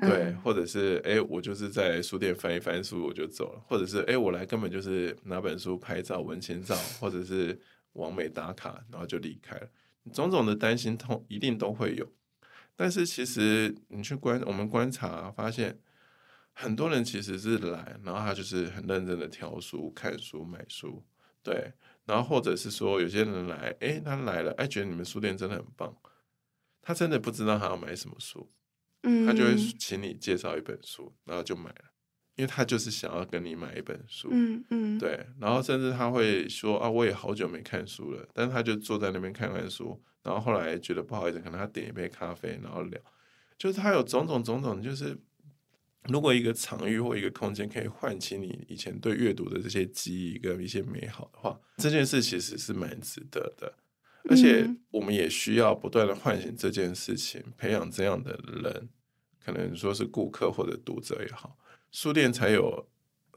[0.00, 7.58] 对，嗯、或者是哎，我就是在书店翻一翻书我就走了，或者是哎，我来根本就是拿本书拍照文青照，或者是
[7.92, 9.68] 网美打卡，然后就离开了。
[10.12, 12.06] 种种的担心痛一定都会有，
[12.76, 15.78] 但是其实你去观我们观察发现，
[16.52, 21.02] 很多人其实是来，然后他就是很认真的挑书、看书、买书，
[21.42, 21.72] 对。
[22.04, 25.92] 然后或者是说，有些人来，哎，他来了，哎，觉得你们书店真的很棒，
[26.80, 28.48] 他真的不知道他要买什么书，
[29.06, 31.84] 嗯，他就会请你介绍一本书，然后就买了，
[32.34, 43.00] 因为他就是想要跟你买一本书，嗯嗯，对，然后甚至他会说啊，我也好久没看书了，但是他就坐在那边看看书，然后后来觉得不好意思，可能他点一杯咖啡，然后聊，
[43.56, 45.16] 就是他有种种种种，就是。
[46.08, 53.74] 如果一个场域或一个空间可以唤起你以前对阅读的这些记忆跟一些美好的话，这件事其实是蛮值得的。
[54.28, 58.88] 而且我们也需要不断的唤醒这件事情，培养这样的人，
[59.44, 61.56] 可能说是顾客或者读者也好，
[61.92, 62.88] 书店才有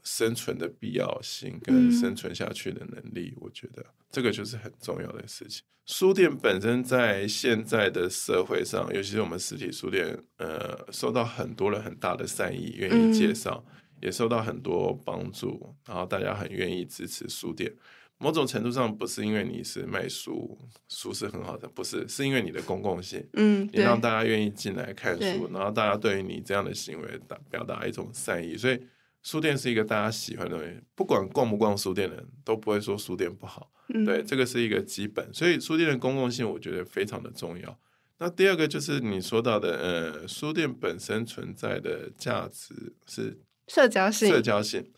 [0.02, 3.34] 生存的必要性跟生存下去的能力。
[3.36, 5.62] 我觉得这个就是很重要的事情。
[5.86, 17.74] 书店本身在现在的社会上，尤其是我们实体书店，呃，受到很多人很大的善意，愿意介绍，嗯、也受到很多帮助，然后大家很愿意支持书店。
[18.20, 20.56] 某种程度上，不是因为你是卖书，
[20.88, 28.80] 书是很好的，不是，是因为你的公共性，嗯，你让大家愿意进来看书，然后大家对于你这样的行为表表达一种善意，所以。
[29.22, 33.70] 书店是一个大家喜欢的东西，不管逛不逛书店的人都不会说书店不好。
[33.92, 37.78] 嗯、对，这个是一个基本，所以书店的公共性我觉得非常的重要。
[38.16, 44.30] 那第二个就是你说到的，呃，书店本身存在的价值是社交性。
[44.30, 44.90] 社交性，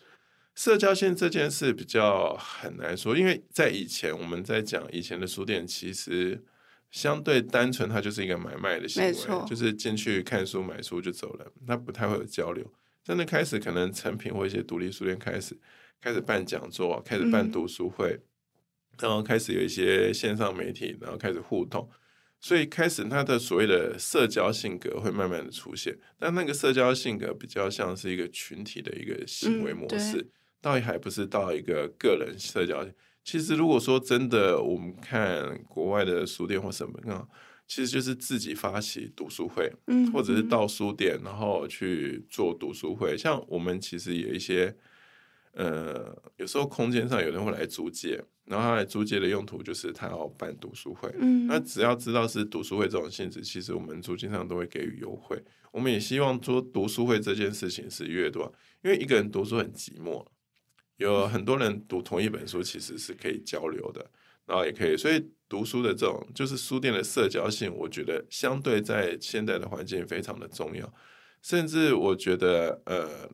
[0.55, 6.45] 社交性这件事比较很难说，因为在以前我们在讲以前的书店，其实
[6.91, 9.13] 相对单纯，它就是一个买卖的行为，
[9.49, 12.71] 就是进去看书买书就走了，它不太会有交流。
[13.03, 15.59] 真的开始，可能成品或一些独立书店开始
[16.01, 18.23] 开始办讲座，开始办读书会，嗯、
[19.01, 21.89] 然后开始有一些线上媒体，然后开始互动，
[22.39, 25.99] 所以开始他的所谓的社交性格会慢慢的出现。
[26.19, 30.31] 但那个社交性格比较像是一个群体的一个行为模式，嗯、
[30.63, 32.83] 倒也还不是到一个个人社交。
[33.23, 37.29] 其实如果说真的，我们看国外的书店或什么啊。
[37.65, 43.17] 其实就是自己发起读书会，嗯，或者是到书店，然后去做读书会。
[43.17, 44.77] 像我们其实有一些，
[45.53, 51.11] 呃，有时候空间上有人会来租借，然后他来租借的用途就是他要办读书会。
[51.19, 55.43] 嗯，那只要知道是读书会这种性质，其实我们租金上都会给予优惠。
[55.71, 60.23] 我们也希望做读书会这件事情是越多，因为一个人读书很寂寞，
[60.97, 64.11] 有很多人读同一本书其实是可以交流的。
[64.45, 70.93] 然后也可以，所以读书的这种就是书店的社交性，我觉得相对在现在的环境非常的重要。
[71.41, 73.31] 甚至我觉得，呃，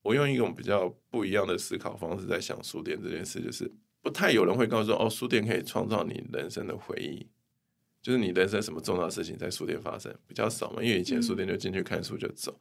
[0.00, 7.28] 我用一种比较不一样的思考方式在想书店这件事，就是不太有人会告诉，哦，书店可以创造你人生的回忆，
[8.00, 12.58] 就是你人生什么重要的事情在书店发生比较少嘛，因为以前书店就进去看书就走。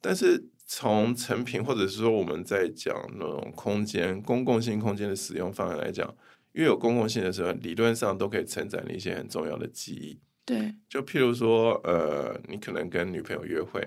[0.00, 6.16] 但是从成品或者是说我们在讲那种空间公共性空间的使用方案来讲。
[6.52, 10.18] 越有公共性的时候，理论上都可以承载一些很重要的记忆。
[10.46, 13.86] 对，就譬如说，呃，你可能跟女朋友约会，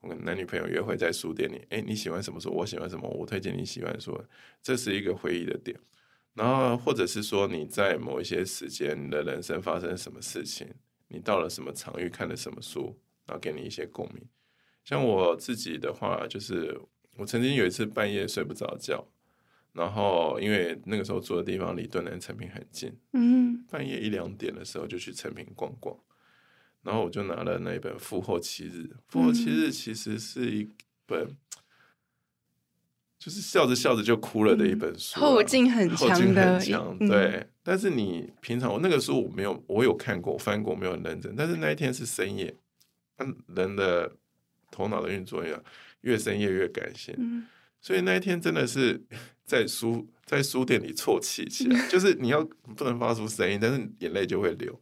[0.00, 2.50] 我跟男女朋友约会在书店里，哎，你喜欢什么书？
[2.50, 3.06] 我喜欢什么？
[3.10, 4.18] 我推荐你喜欢书，
[4.62, 5.78] 这是一个回忆的点。
[6.32, 10.66] 然后，或者是说你在某一些时间，你的人生发生什么事情，
[11.08, 14.26] 你到了什么场域，看了什么书，然后给你一些共鸣。
[14.84, 16.80] 像我自己的话，就是
[17.16, 19.06] 我曾经有一次半夜睡不着觉。
[19.74, 25.96] 然后，因为那个时候住的地方离敦南成品很近，嗯，半夜一两点的时候就去成品逛逛，
[26.82, 28.80] 然后我就拿了那一本《复后七日》。
[29.08, 30.68] 《复后七日》其实是一
[31.06, 31.34] 本，
[33.18, 37.46] 就是笑着笑着就哭了的一本书，后劲很强的，后劲很强，对。
[37.62, 41.34] 但是你平常我那个书我没有，我有看过翻过，没有很认真。
[41.34, 42.54] 但是那一天是深夜，
[43.46, 44.16] 人的
[44.72, 45.62] 头脑的运作一样，
[46.00, 47.46] 越深夜越感性。
[47.80, 49.00] 所以那一天真的是
[49.44, 52.44] 在书在书店里啜泣起来， 就是你要
[52.76, 54.80] 不能发出声音，但是眼泪就会流。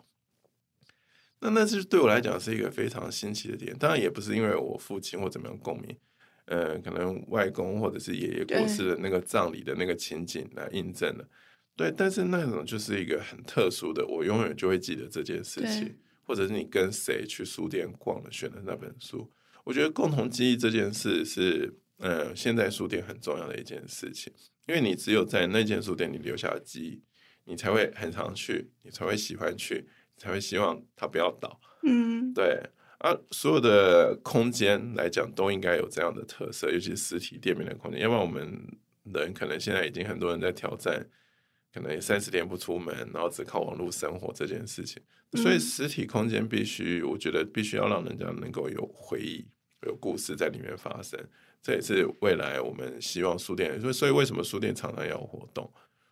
[1.41, 5.97] 那那是对我来讲是一个非常新奇的点，当然也不是因为我父亲或怎么样共鸣，
[6.45, 11.27] 呃，可能外公或者是爷爷过世的那个葬礼的那个情景来印证了。
[11.75, 19.33] 对，但是那种就是一个很特殊的，我永远就会记得这件事情，或者是你跟谁去书店逛了，选的那本书。
[19.65, 24.33] 我觉得共同记忆这件事是，呃，现在书店很重要的一件事情，
[24.67, 27.03] 因为你只有在那间书店你留下了记忆，
[27.45, 29.89] 你才会很常去，你才会喜欢去。
[30.23, 32.63] 才会希望它不要倒，嗯，对
[32.99, 38.03] 啊，所有的空间来讲都应该有这样的特色，尤其是实体店面的空间。
[38.03, 38.47] 要不然我们
[39.05, 41.09] 人可能现在已经很多人在挑战，
[41.73, 45.03] 可能三十天不出门，然后只靠网络生活这件事情。
[45.35, 49.47] 所以实体空间必须，我觉得必须要让人家能够有回忆、
[49.87, 51.19] 有故事在里面发生。
[51.63, 53.81] 这也是未来我们希望书店。
[53.81, 55.71] 所以，所以为什么书店常常要活动？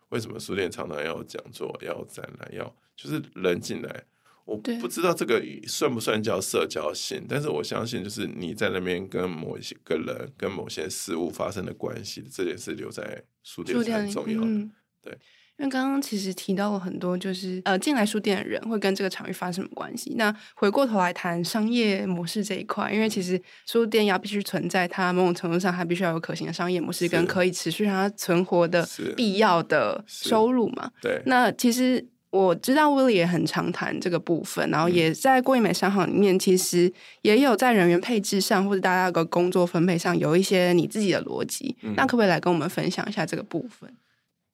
[0.09, 4.03] 为什么书店常常要讲座、要展览、要就是人进来？
[4.45, 14.47] 我不知道这个算不算叫社交性，但是我相信，就是你在那边跟某一些个人、跟某些事物发生的关系，这件事留在书店是很重要的。
[14.47, 14.71] 嗯、
[15.03, 15.15] 对，
[15.59, 20.15] 因为刚刚其实提到了很多，就是呃，进来书店的人会跟这个场域发生什么关系。
[20.15, 30.89] 那回过头来谈商业模式这一块，因为其实书店要必须存在，它某种程度上还必须要有可行的商业模式，跟可以持续让它存活的必要的收入嘛。
[31.01, 32.07] 对，那其实。
[32.31, 36.93] 我知道 Willie 也很常谈这个部分，然后也在郭怡美商行里面，其实
[37.23, 41.75] 也有在人员配置上或者大家的工作分配上有一些你自己的逻辑。
[41.81, 43.91] 嗯、那可不可以来跟我们分享一下这个部分？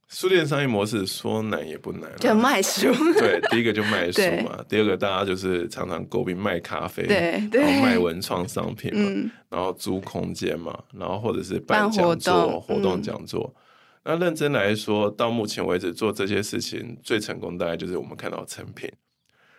[0.08, 2.94] 书店商业模式说难也不难，就卖书。
[3.20, 13.54] 对，第一个就卖书嘛，第二个大家就是常常诟病卖咖啡，对，对，然后卖文创商品嘛，嗯、然后租空间嘛，然后或者是办讲座、活动讲座。
[13.56, 13.62] 嗯
[14.08, 18.88] 那认真来说，到目前为止做这些事情最成功，大概就是我们看到成品。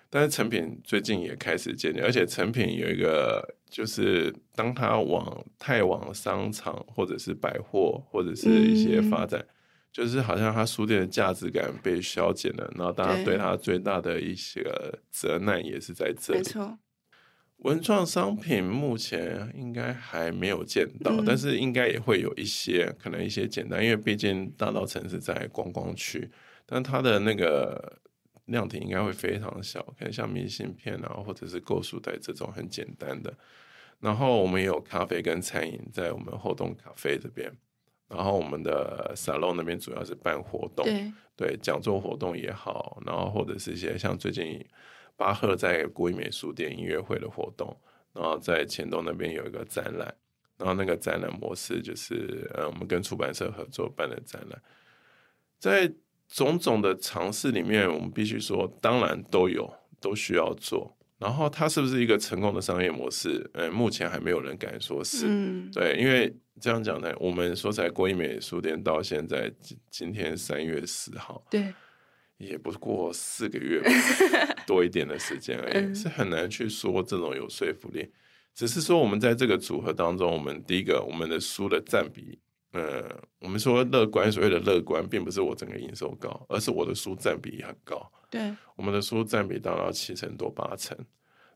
[0.09, 9.47] 但是成品最近也开始建立，而且成品有一个，就是当他往太往商场或者是百货或者是一些发展，嗯、
[9.97, 14.63] 就是好像他书店的价值感被消减了，然后大家对他最大的一些
[15.11, 16.43] 责难也是在这里。
[17.61, 26.31] 文创商品目前应该还没有见到，嗯、但是应该也会有一些，可能一些简单，因为毕竟大稻城是在观光区，
[26.67, 27.99] 但它的那个
[28.45, 33.33] 量体应该会非常小，可能像明信片啊，或者是购书袋这种很简单的。
[34.01, 37.51] 然后我们也有咖啡跟餐饮在我们后洞咖啡这边，
[38.09, 44.65] 然后我们的沙龙那边主要是办活动，对，对，讲座活动也好，然后或者是一些像最近。
[45.19, 47.75] 巴赫在郭怡美书店音乐会的活动，
[48.13, 50.15] 然后在前东那边有一个展览，
[50.59, 54.63] 然后那个展览模式就是呃，我们跟出版社合作办的展览。
[55.59, 55.91] 在
[56.29, 60.96] 种种的尝试里面，我们必须说，当然都有，都需要做。
[61.19, 63.49] 然后它是不是一个成功的商业模式？
[63.55, 65.27] 呃，目前还没有人敢说是。
[65.27, 71.73] 嗯、对，因为这样讲呢，我们说在郭怡美书店到现在今今天三月十号，对。
[72.39, 73.83] 也不过四个月
[74.67, 78.13] 多一点的时间而已，是很难去说这种有说服力。
[78.55, 82.39] 只是说我们在这个组合当中，我们第一个我们的书的占比，
[82.73, 83.05] 呃，
[83.41, 88.11] 我们说乐观，所谓的乐观，并不是我整个营收高，而是我的书占比很高。
[88.31, 90.97] 对，我们的书占比达到七成多八成。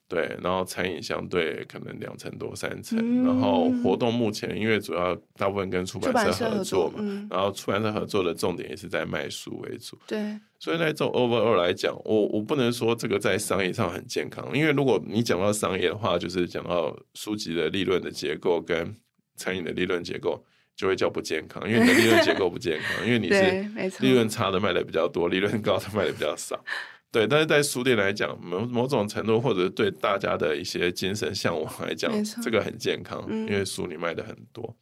[0.09, 9.97] 对，然后餐饮相对可能两成多三成，嗯、然后活动目前因为主要大部分跟出版社合作嘛，作嗯、然后出版社合作的重点也是在卖书为主。
[10.09, 18.93] 对，所以在这种 overall 来讲，我我不能说这个在商业上很健康，因为如果你讲到商业的话，就是讲到书籍的利润的结构跟
[19.37, 20.45] 餐饮的利润结构，
[20.81, 26.59] 就会叫不健康，因为你的利润 结构不健康，因为你是利润差的卖的比较多，利润高的卖的比较少。
[27.13, 32.11] 对，但是在书店来讲，某某种程度，或者对大家的一些精神向往来讲，
[32.43, 34.75] 这个很健康，嗯、因为书你卖的很多，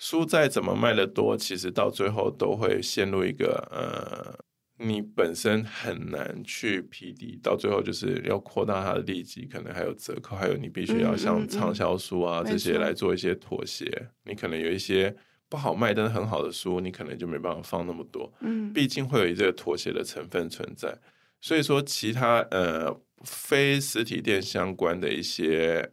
[0.00, 4.36] 书再怎么卖的多，其实到最后都会陷入一个呃，
[4.82, 15.14] 你本身很难去匹敌，到最后就是要扩大它的利基，可能还有折扣，还有你必须要像畅销书啊、嗯嗯嗯、这些来做一些妥协，你可能有一些
[15.50, 20.96] 不好卖但是很好的书，你可能就没办法放那么多，嗯，毕竟会有一个妥协的成分存在。
[21.42, 25.92] 所以说，其他呃非实体店相关的一些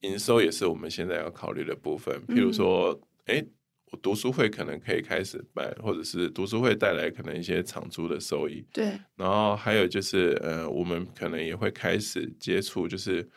[0.00, 2.20] 营收也是我们现在要考虑的部分。
[2.28, 3.50] 譬如说，哎、嗯，
[3.92, 8.64] 我读书会可能可以开始办，或者是读书会带来可能一些场租的收益。
[8.72, 8.98] 对。
[9.16, 13.28] 然后还有就是，呃，我们可能也会开始接触，就是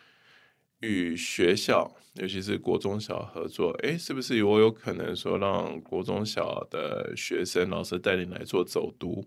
[0.80, 9.26] 与学校，尤其是国中小合作，诶，是不是我有可能说让国中小的学生老师带领来做走读，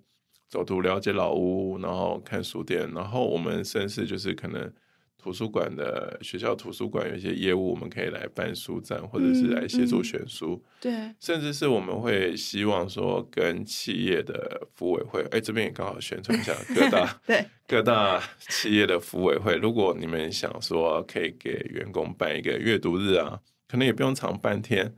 [0.50, 4.74] 走读了解老屋，然后看书店，然后我们甚至就是可能。
[5.22, 10.54] 图书馆的学校图书馆有一些业务，我们可以来办书展，或者是来协助选书。
[10.54, 19.56] 嗯嗯、对，甚至是我们会希望说，跟企业的服委会，哎，这边也刚好宣传一下各大 对各大企业的服委会。
[19.58, 24.96] 如果你们想说，可以给员工办一个阅读日啊，可能也不用长半天，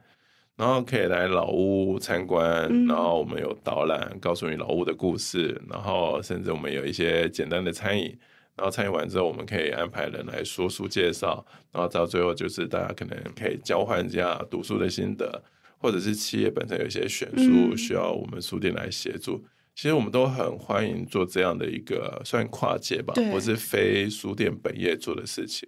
[0.55, 8.15] 然后可以来老屋参观，嗯、然后我们有导览，告诉你老屋的故事，然后甚至我们有一些简单的餐饮。
[8.55, 15.43] 然后参与完之后，我们可以安排人来说书介绍，然后到最后就是大家可能可以交换一下读书的心得，
[15.77, 19.37] 或者是企业本身有一些选书需要我们书店来协助。
[19.37, 25.67] 嗯、其实我们都很欢迎做这样的一个算跨界吧，或是非书店本业做的事情，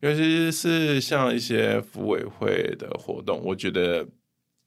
[0.00, 4.06] 尤其是像一些服委会的活动，我觉得。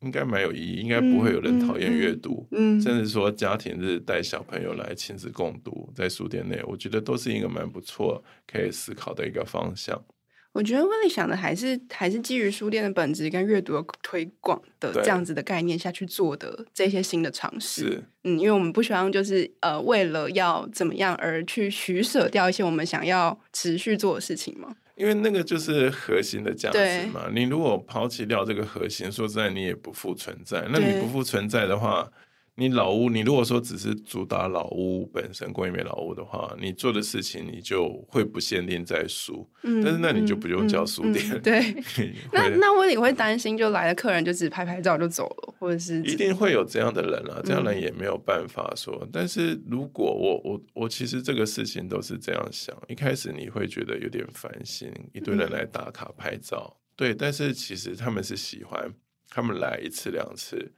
[0.04, 10.04] 应该蛮有意义，应该不会有人讨厌阅读，嗯嗯嗯、甚至说家庭日带小朋友来亲子共读，在书店内，我觉得都是一个蛮不错可以思考的一个方向。
[10.52, 18.04] 我觉得威利想的还是还是基于书店的本质跟阅读的推广的这样子的概念下去做的这些新的尝试。
[18.24, 24.76] 嗯，因为我们不希望就是呃为了要怎么样而去取舍掉一些我们想要持续做的事情嘛。
[24.96, 30.68] 因为那个就是核心的价值嘛，你如果抛弃掉这个核心，说实在你也不复存在。
[30.70, 32.10] 那你不复存在的话。
[32.56, 41.26] 你老屋，你如果说只是主打老屋本身，郭一美老屋的话，你做的事情你就会不限定在书，嗯、但是那你就不用叫书店。
[41.32, 48.96] 嗯嗯嗯、对， 那那我也会担心，就来的客人就只拍拍照就走了，或者是一定会有这样的人啊，这样人也没有办法说。
[49.02, 58.94] 嗯、但是如果我我我其实这个事情都是这样想，一开始你会觉得有点烦心，一堆人来打卡拍照，嗯、对，但是其实他们是喜欢，
[59.30, 60.72] 他们来一次两次。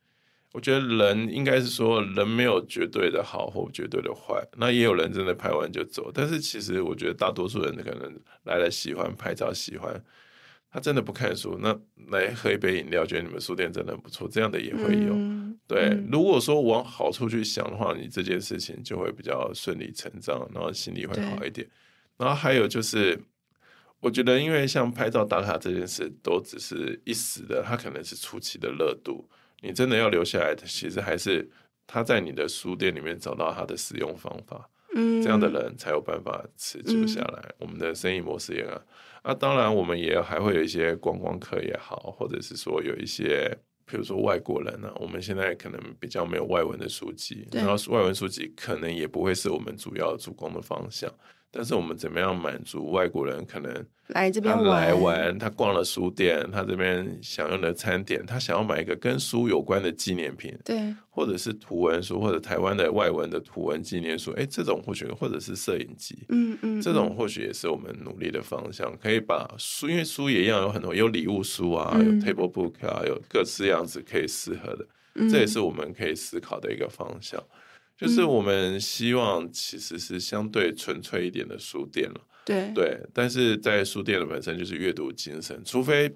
[0.56, 6.10] 我觉得人应该是说，人没有绝对的好或绝对的坏，那也有人真的拍完就走。
[6.14, 10.01] 但是其实我觉得大多数人可能来了喜欢拍照，喜欢
[10.72, 11.78] 他真的不看书，那
[12.08, 15.14] 来喝一杯饮料，觉得你们书店真的很不错，这样的也会有。
[15.14, 21.68] 嗯、对，嗯、如果说往好处去想的话，你这件事情就会比较顺理成章，然后心里会好一点。
[22.16, 23.22] 然后还有就是，
[23.99, 29.28] 我觉得因为像拍照打卡这件事，都只是一时的，它可能是初期的热度。
[29.62, 31.49] 你真的要留下来的，其实还是
[31.88, 37.39] 他在你的书店里面找到他的使用方法，嗯，这样的人才有办法持久下来。
[37.49, 38.82] 嗯、我们的生意模式也啊，
[39.24, 51.12] 啊，当然我们也还会有一些观光客也好，或者是说有一些，比如说外国人呢、啊，我们现在可能比较没有外文的书籍，然后外文书籍可能也不会是我们主要主攻的方向。
[51.58, 55.39] 但是我们怎么样满足外国人可能来这边来玩？
[55.39, 68.93] 他逛了书店，他这边享用的餐点，他想要买一个跟书有关的纪念品，对，或者是图文书，或者台湾的外文的图文纪念书，哎，这种或许或者是摄影机，嗯嗯，这种或许也是我们努力的方向。
[69.01, 74.86] 可以把书，因为书也一样有很多，有礼物书啊，有 table book 啊，有各式样子可以适合的，
[75.30, 77.41] 这也是我们可以思考的一个方向。
[77.98, 86.14] 就是我们希望其实是相对纯粹一点的书店了，对对，但是在书店的本身就是阅读精神，除非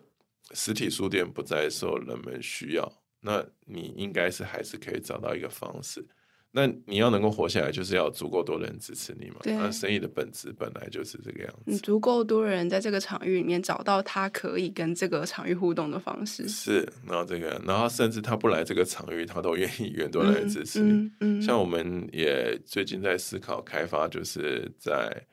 [0.52, 6.06] 实体书店不再受人们需要，那你应该是还是可以找到一个方式。
[6.52, 9.36] 那你要能够活下来，就是要足够多人支持你嘛。
[9.44, 11.62] 对，那生意的本质本来就是这个样子。
[11.66, 16.48] 你足够多人在这个场域里面找到他可以跟这个场域互动的方式。
[16.48, 20.92] 是，然后这个，然后甚至他不来这个场域，他都愿意 越多人支持你。
[20.92, 25.24] 嗯，嗯，嗯，像我们也最近在思考开发，就是在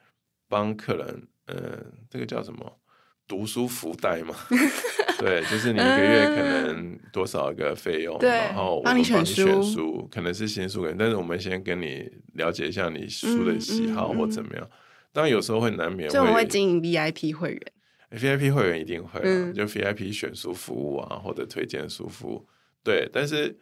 [0.48, 2.78] 帮客人，嗯，这个叫什么？
[3.28, 4.34] 读书福袋嘛，
[5.18, 9.24] 对，就是你一个月可能多少个费用，嗯、然后我们帮你选
[9.62, 14.70] 书，可能是新书，但是我们先跟你了解一下你书的喜好或怎么样。
[15.12, 17.72] 当然有时候会难免我会经营 VIP 会员
[18.12, 22.46] ，VIP 会员一定会，嗯、就 VIP 选书服务啊，或者推荐书服务。
[22.84, 23.58] 对，但是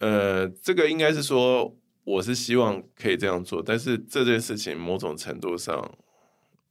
[0.00, 1.74] 呃，这个应该是说，
[2.04, 5.90] 我是希望可以这样做，但是这件事情某种程度上。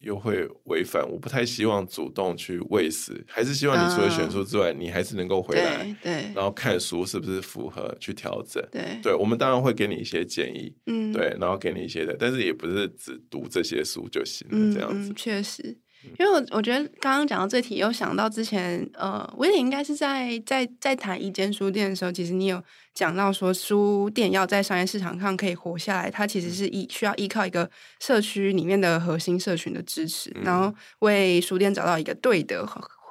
[0.01, 15.77] 又会违反，我不太希望主动去喂食，还是希望你除了选书之外，uh, 你还是能够回来，对，对，然后看书是不是符合去调整，对，对，我们当然会给你一些建议，嗯，对，然后给你一些的，但是也不是只读这些书就行了，这样子，嗯，确实。
[16.17, 22.61] 因为我我觉得刚刚讲到这题，又想到之前呃，威廉应该是在在在谈一间书店的时候，其实你有
[22.93, 32.67] 讲到说，书店要在商业市场上可以活下来，它其实是依需要依靠一个社区里面的核心社群的支持，然后为书店找到一个对的，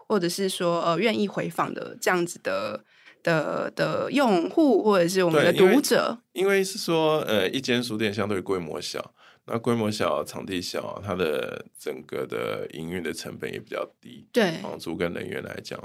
[0.08, 2.82] 或者是说呃愿意回访的这样子的
[3.22, 6.18] 的的用户，或者是我们的读者。
[6.32, 9.12] 因为，因为是说呃，一间书店相对规模小。
[9.52, 14.24] 那规模小，场地小，它的整个的营运的成本也比较低。
[14.32, 15.76] 对，房租跟人员来讲，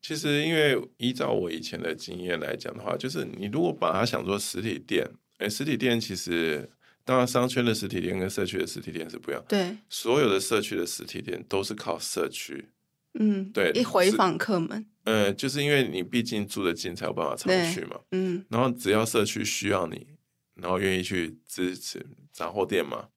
[0.00, 5.08] 其实因为依照我以前的经验来讲的话，就是你如果把它想做实体店，
[5.38, 6.68] 哎，实体店其实
[7.04, 9.44] 当然商圈的实体店跟社区的实体店是不一样。
[9.48, 12.70] 对，所有的社区的实体店都是靠社区。
[13.14, 14.84] 嗯，对，一回访客们。
[15.04, 18.00] 呃，就是因为你毕竟住得近，才有办法常去嘛。
[18.10, 20.06] 嗯，然后只要社区需要你，
[20.54, 23.08] 然后愿意去支持杂货店嘛。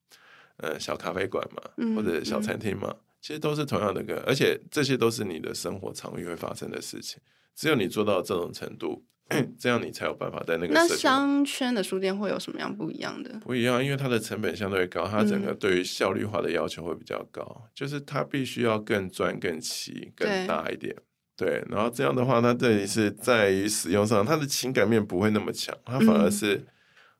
[0.57, 7.21] 呃，小咖啡馆嘛，或者小餐厅嘛，其实都是同样的个，而且这些都是你的生活场域会发生的事情。
[7.53, 9.03] 只有你做到这种程度，
[9.59, 10.73] 这样你才有办法在那个。
[10.73, 13.37] 那商圈的书店会有什么样不一样的？
[13.39, 20.95] 不一样，因为它的成本相对高，它整个对于效率化的要求会比较高，嗯、就是它必须要更专、更齐、更大一点。
[21.35, 26.65] 对，对，然后这样的话，它这里是在于使用上，它的情感面不会那么强，它反而是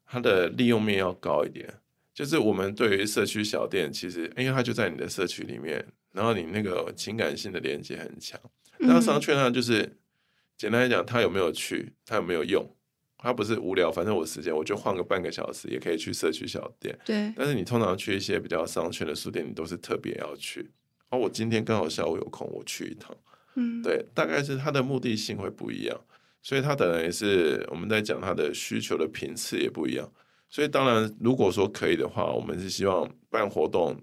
[0.06, 1.74] 它的利用面要高一点。
[2.16, 8.40] 就是我们对于社区小店，其实因为它就在你的社区里面，然后你那个情感性的连接很强。
[8.78, 9.98] 那商圈呢，就是
[10.58, 12.66] 简单来讲，他有没有去，他有没有用，
[13.18, 16.98] 他不是无聊，反正我时间我就换个半个小时，也可以去社区小店。
[17.04, 17.34] 对。
[17.36, 20.72] 但是你通常去一些比较商圈的书店，你都是特别要去。
[21.10, 23.14] 哦，我今天刚好下午有空，我去一趟。
[23.56, 23.82] 嗯。
[23.82, 26.00] 对，大概是它的目的性会不一样，
[26.42, 30.10] 所以它等于是我们在讲它的需求的频次也不一样。
[30.50, 33.96] 所以当然，如果说可以的话，我们是希望办活动，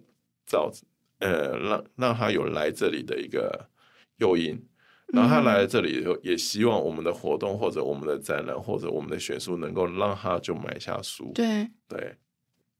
[0.46, 0.70] 造
[1.18, 3.68] 呃让让他有来这里的一个
[4.18, 4.60] 诱因，
[5.08, 11.32] 然后他来这里以后，也希望我们的活动或者我们的展览或者我们的选书能够让他就买下书。
[11.34, 12.16] 对对。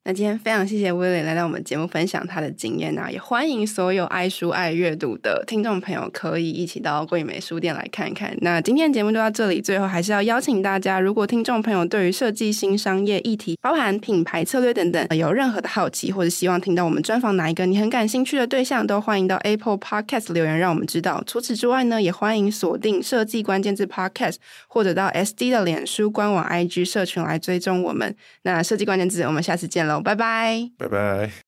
[0.05, 8.37] 那今天非常谢谢威廉来到我们节目分享他的经验啊，也欢迎所有爱书爱阅读的听众朋友可以一起到桂美书店来看看。
[8.41, 21.23] 那今天的节目就到这里，最后还是要邀请大家，如果听众朋友对于设计新商业议题，包含品牌策略等等，有任何的好奇或者希望听到我们专访哪一个你很感兴趣的对象，都欢迎到 Apple Podcast 留言让我们知道。
[21.29, 28.13] 除此之外呢，也欢迎锁定设计关键字 Podcast，或者到 SD 的脸书官网 IG 社群来追踪我们。
[28.43, 31.33] 那设计关键字，我们下次见拜拜，拜拜。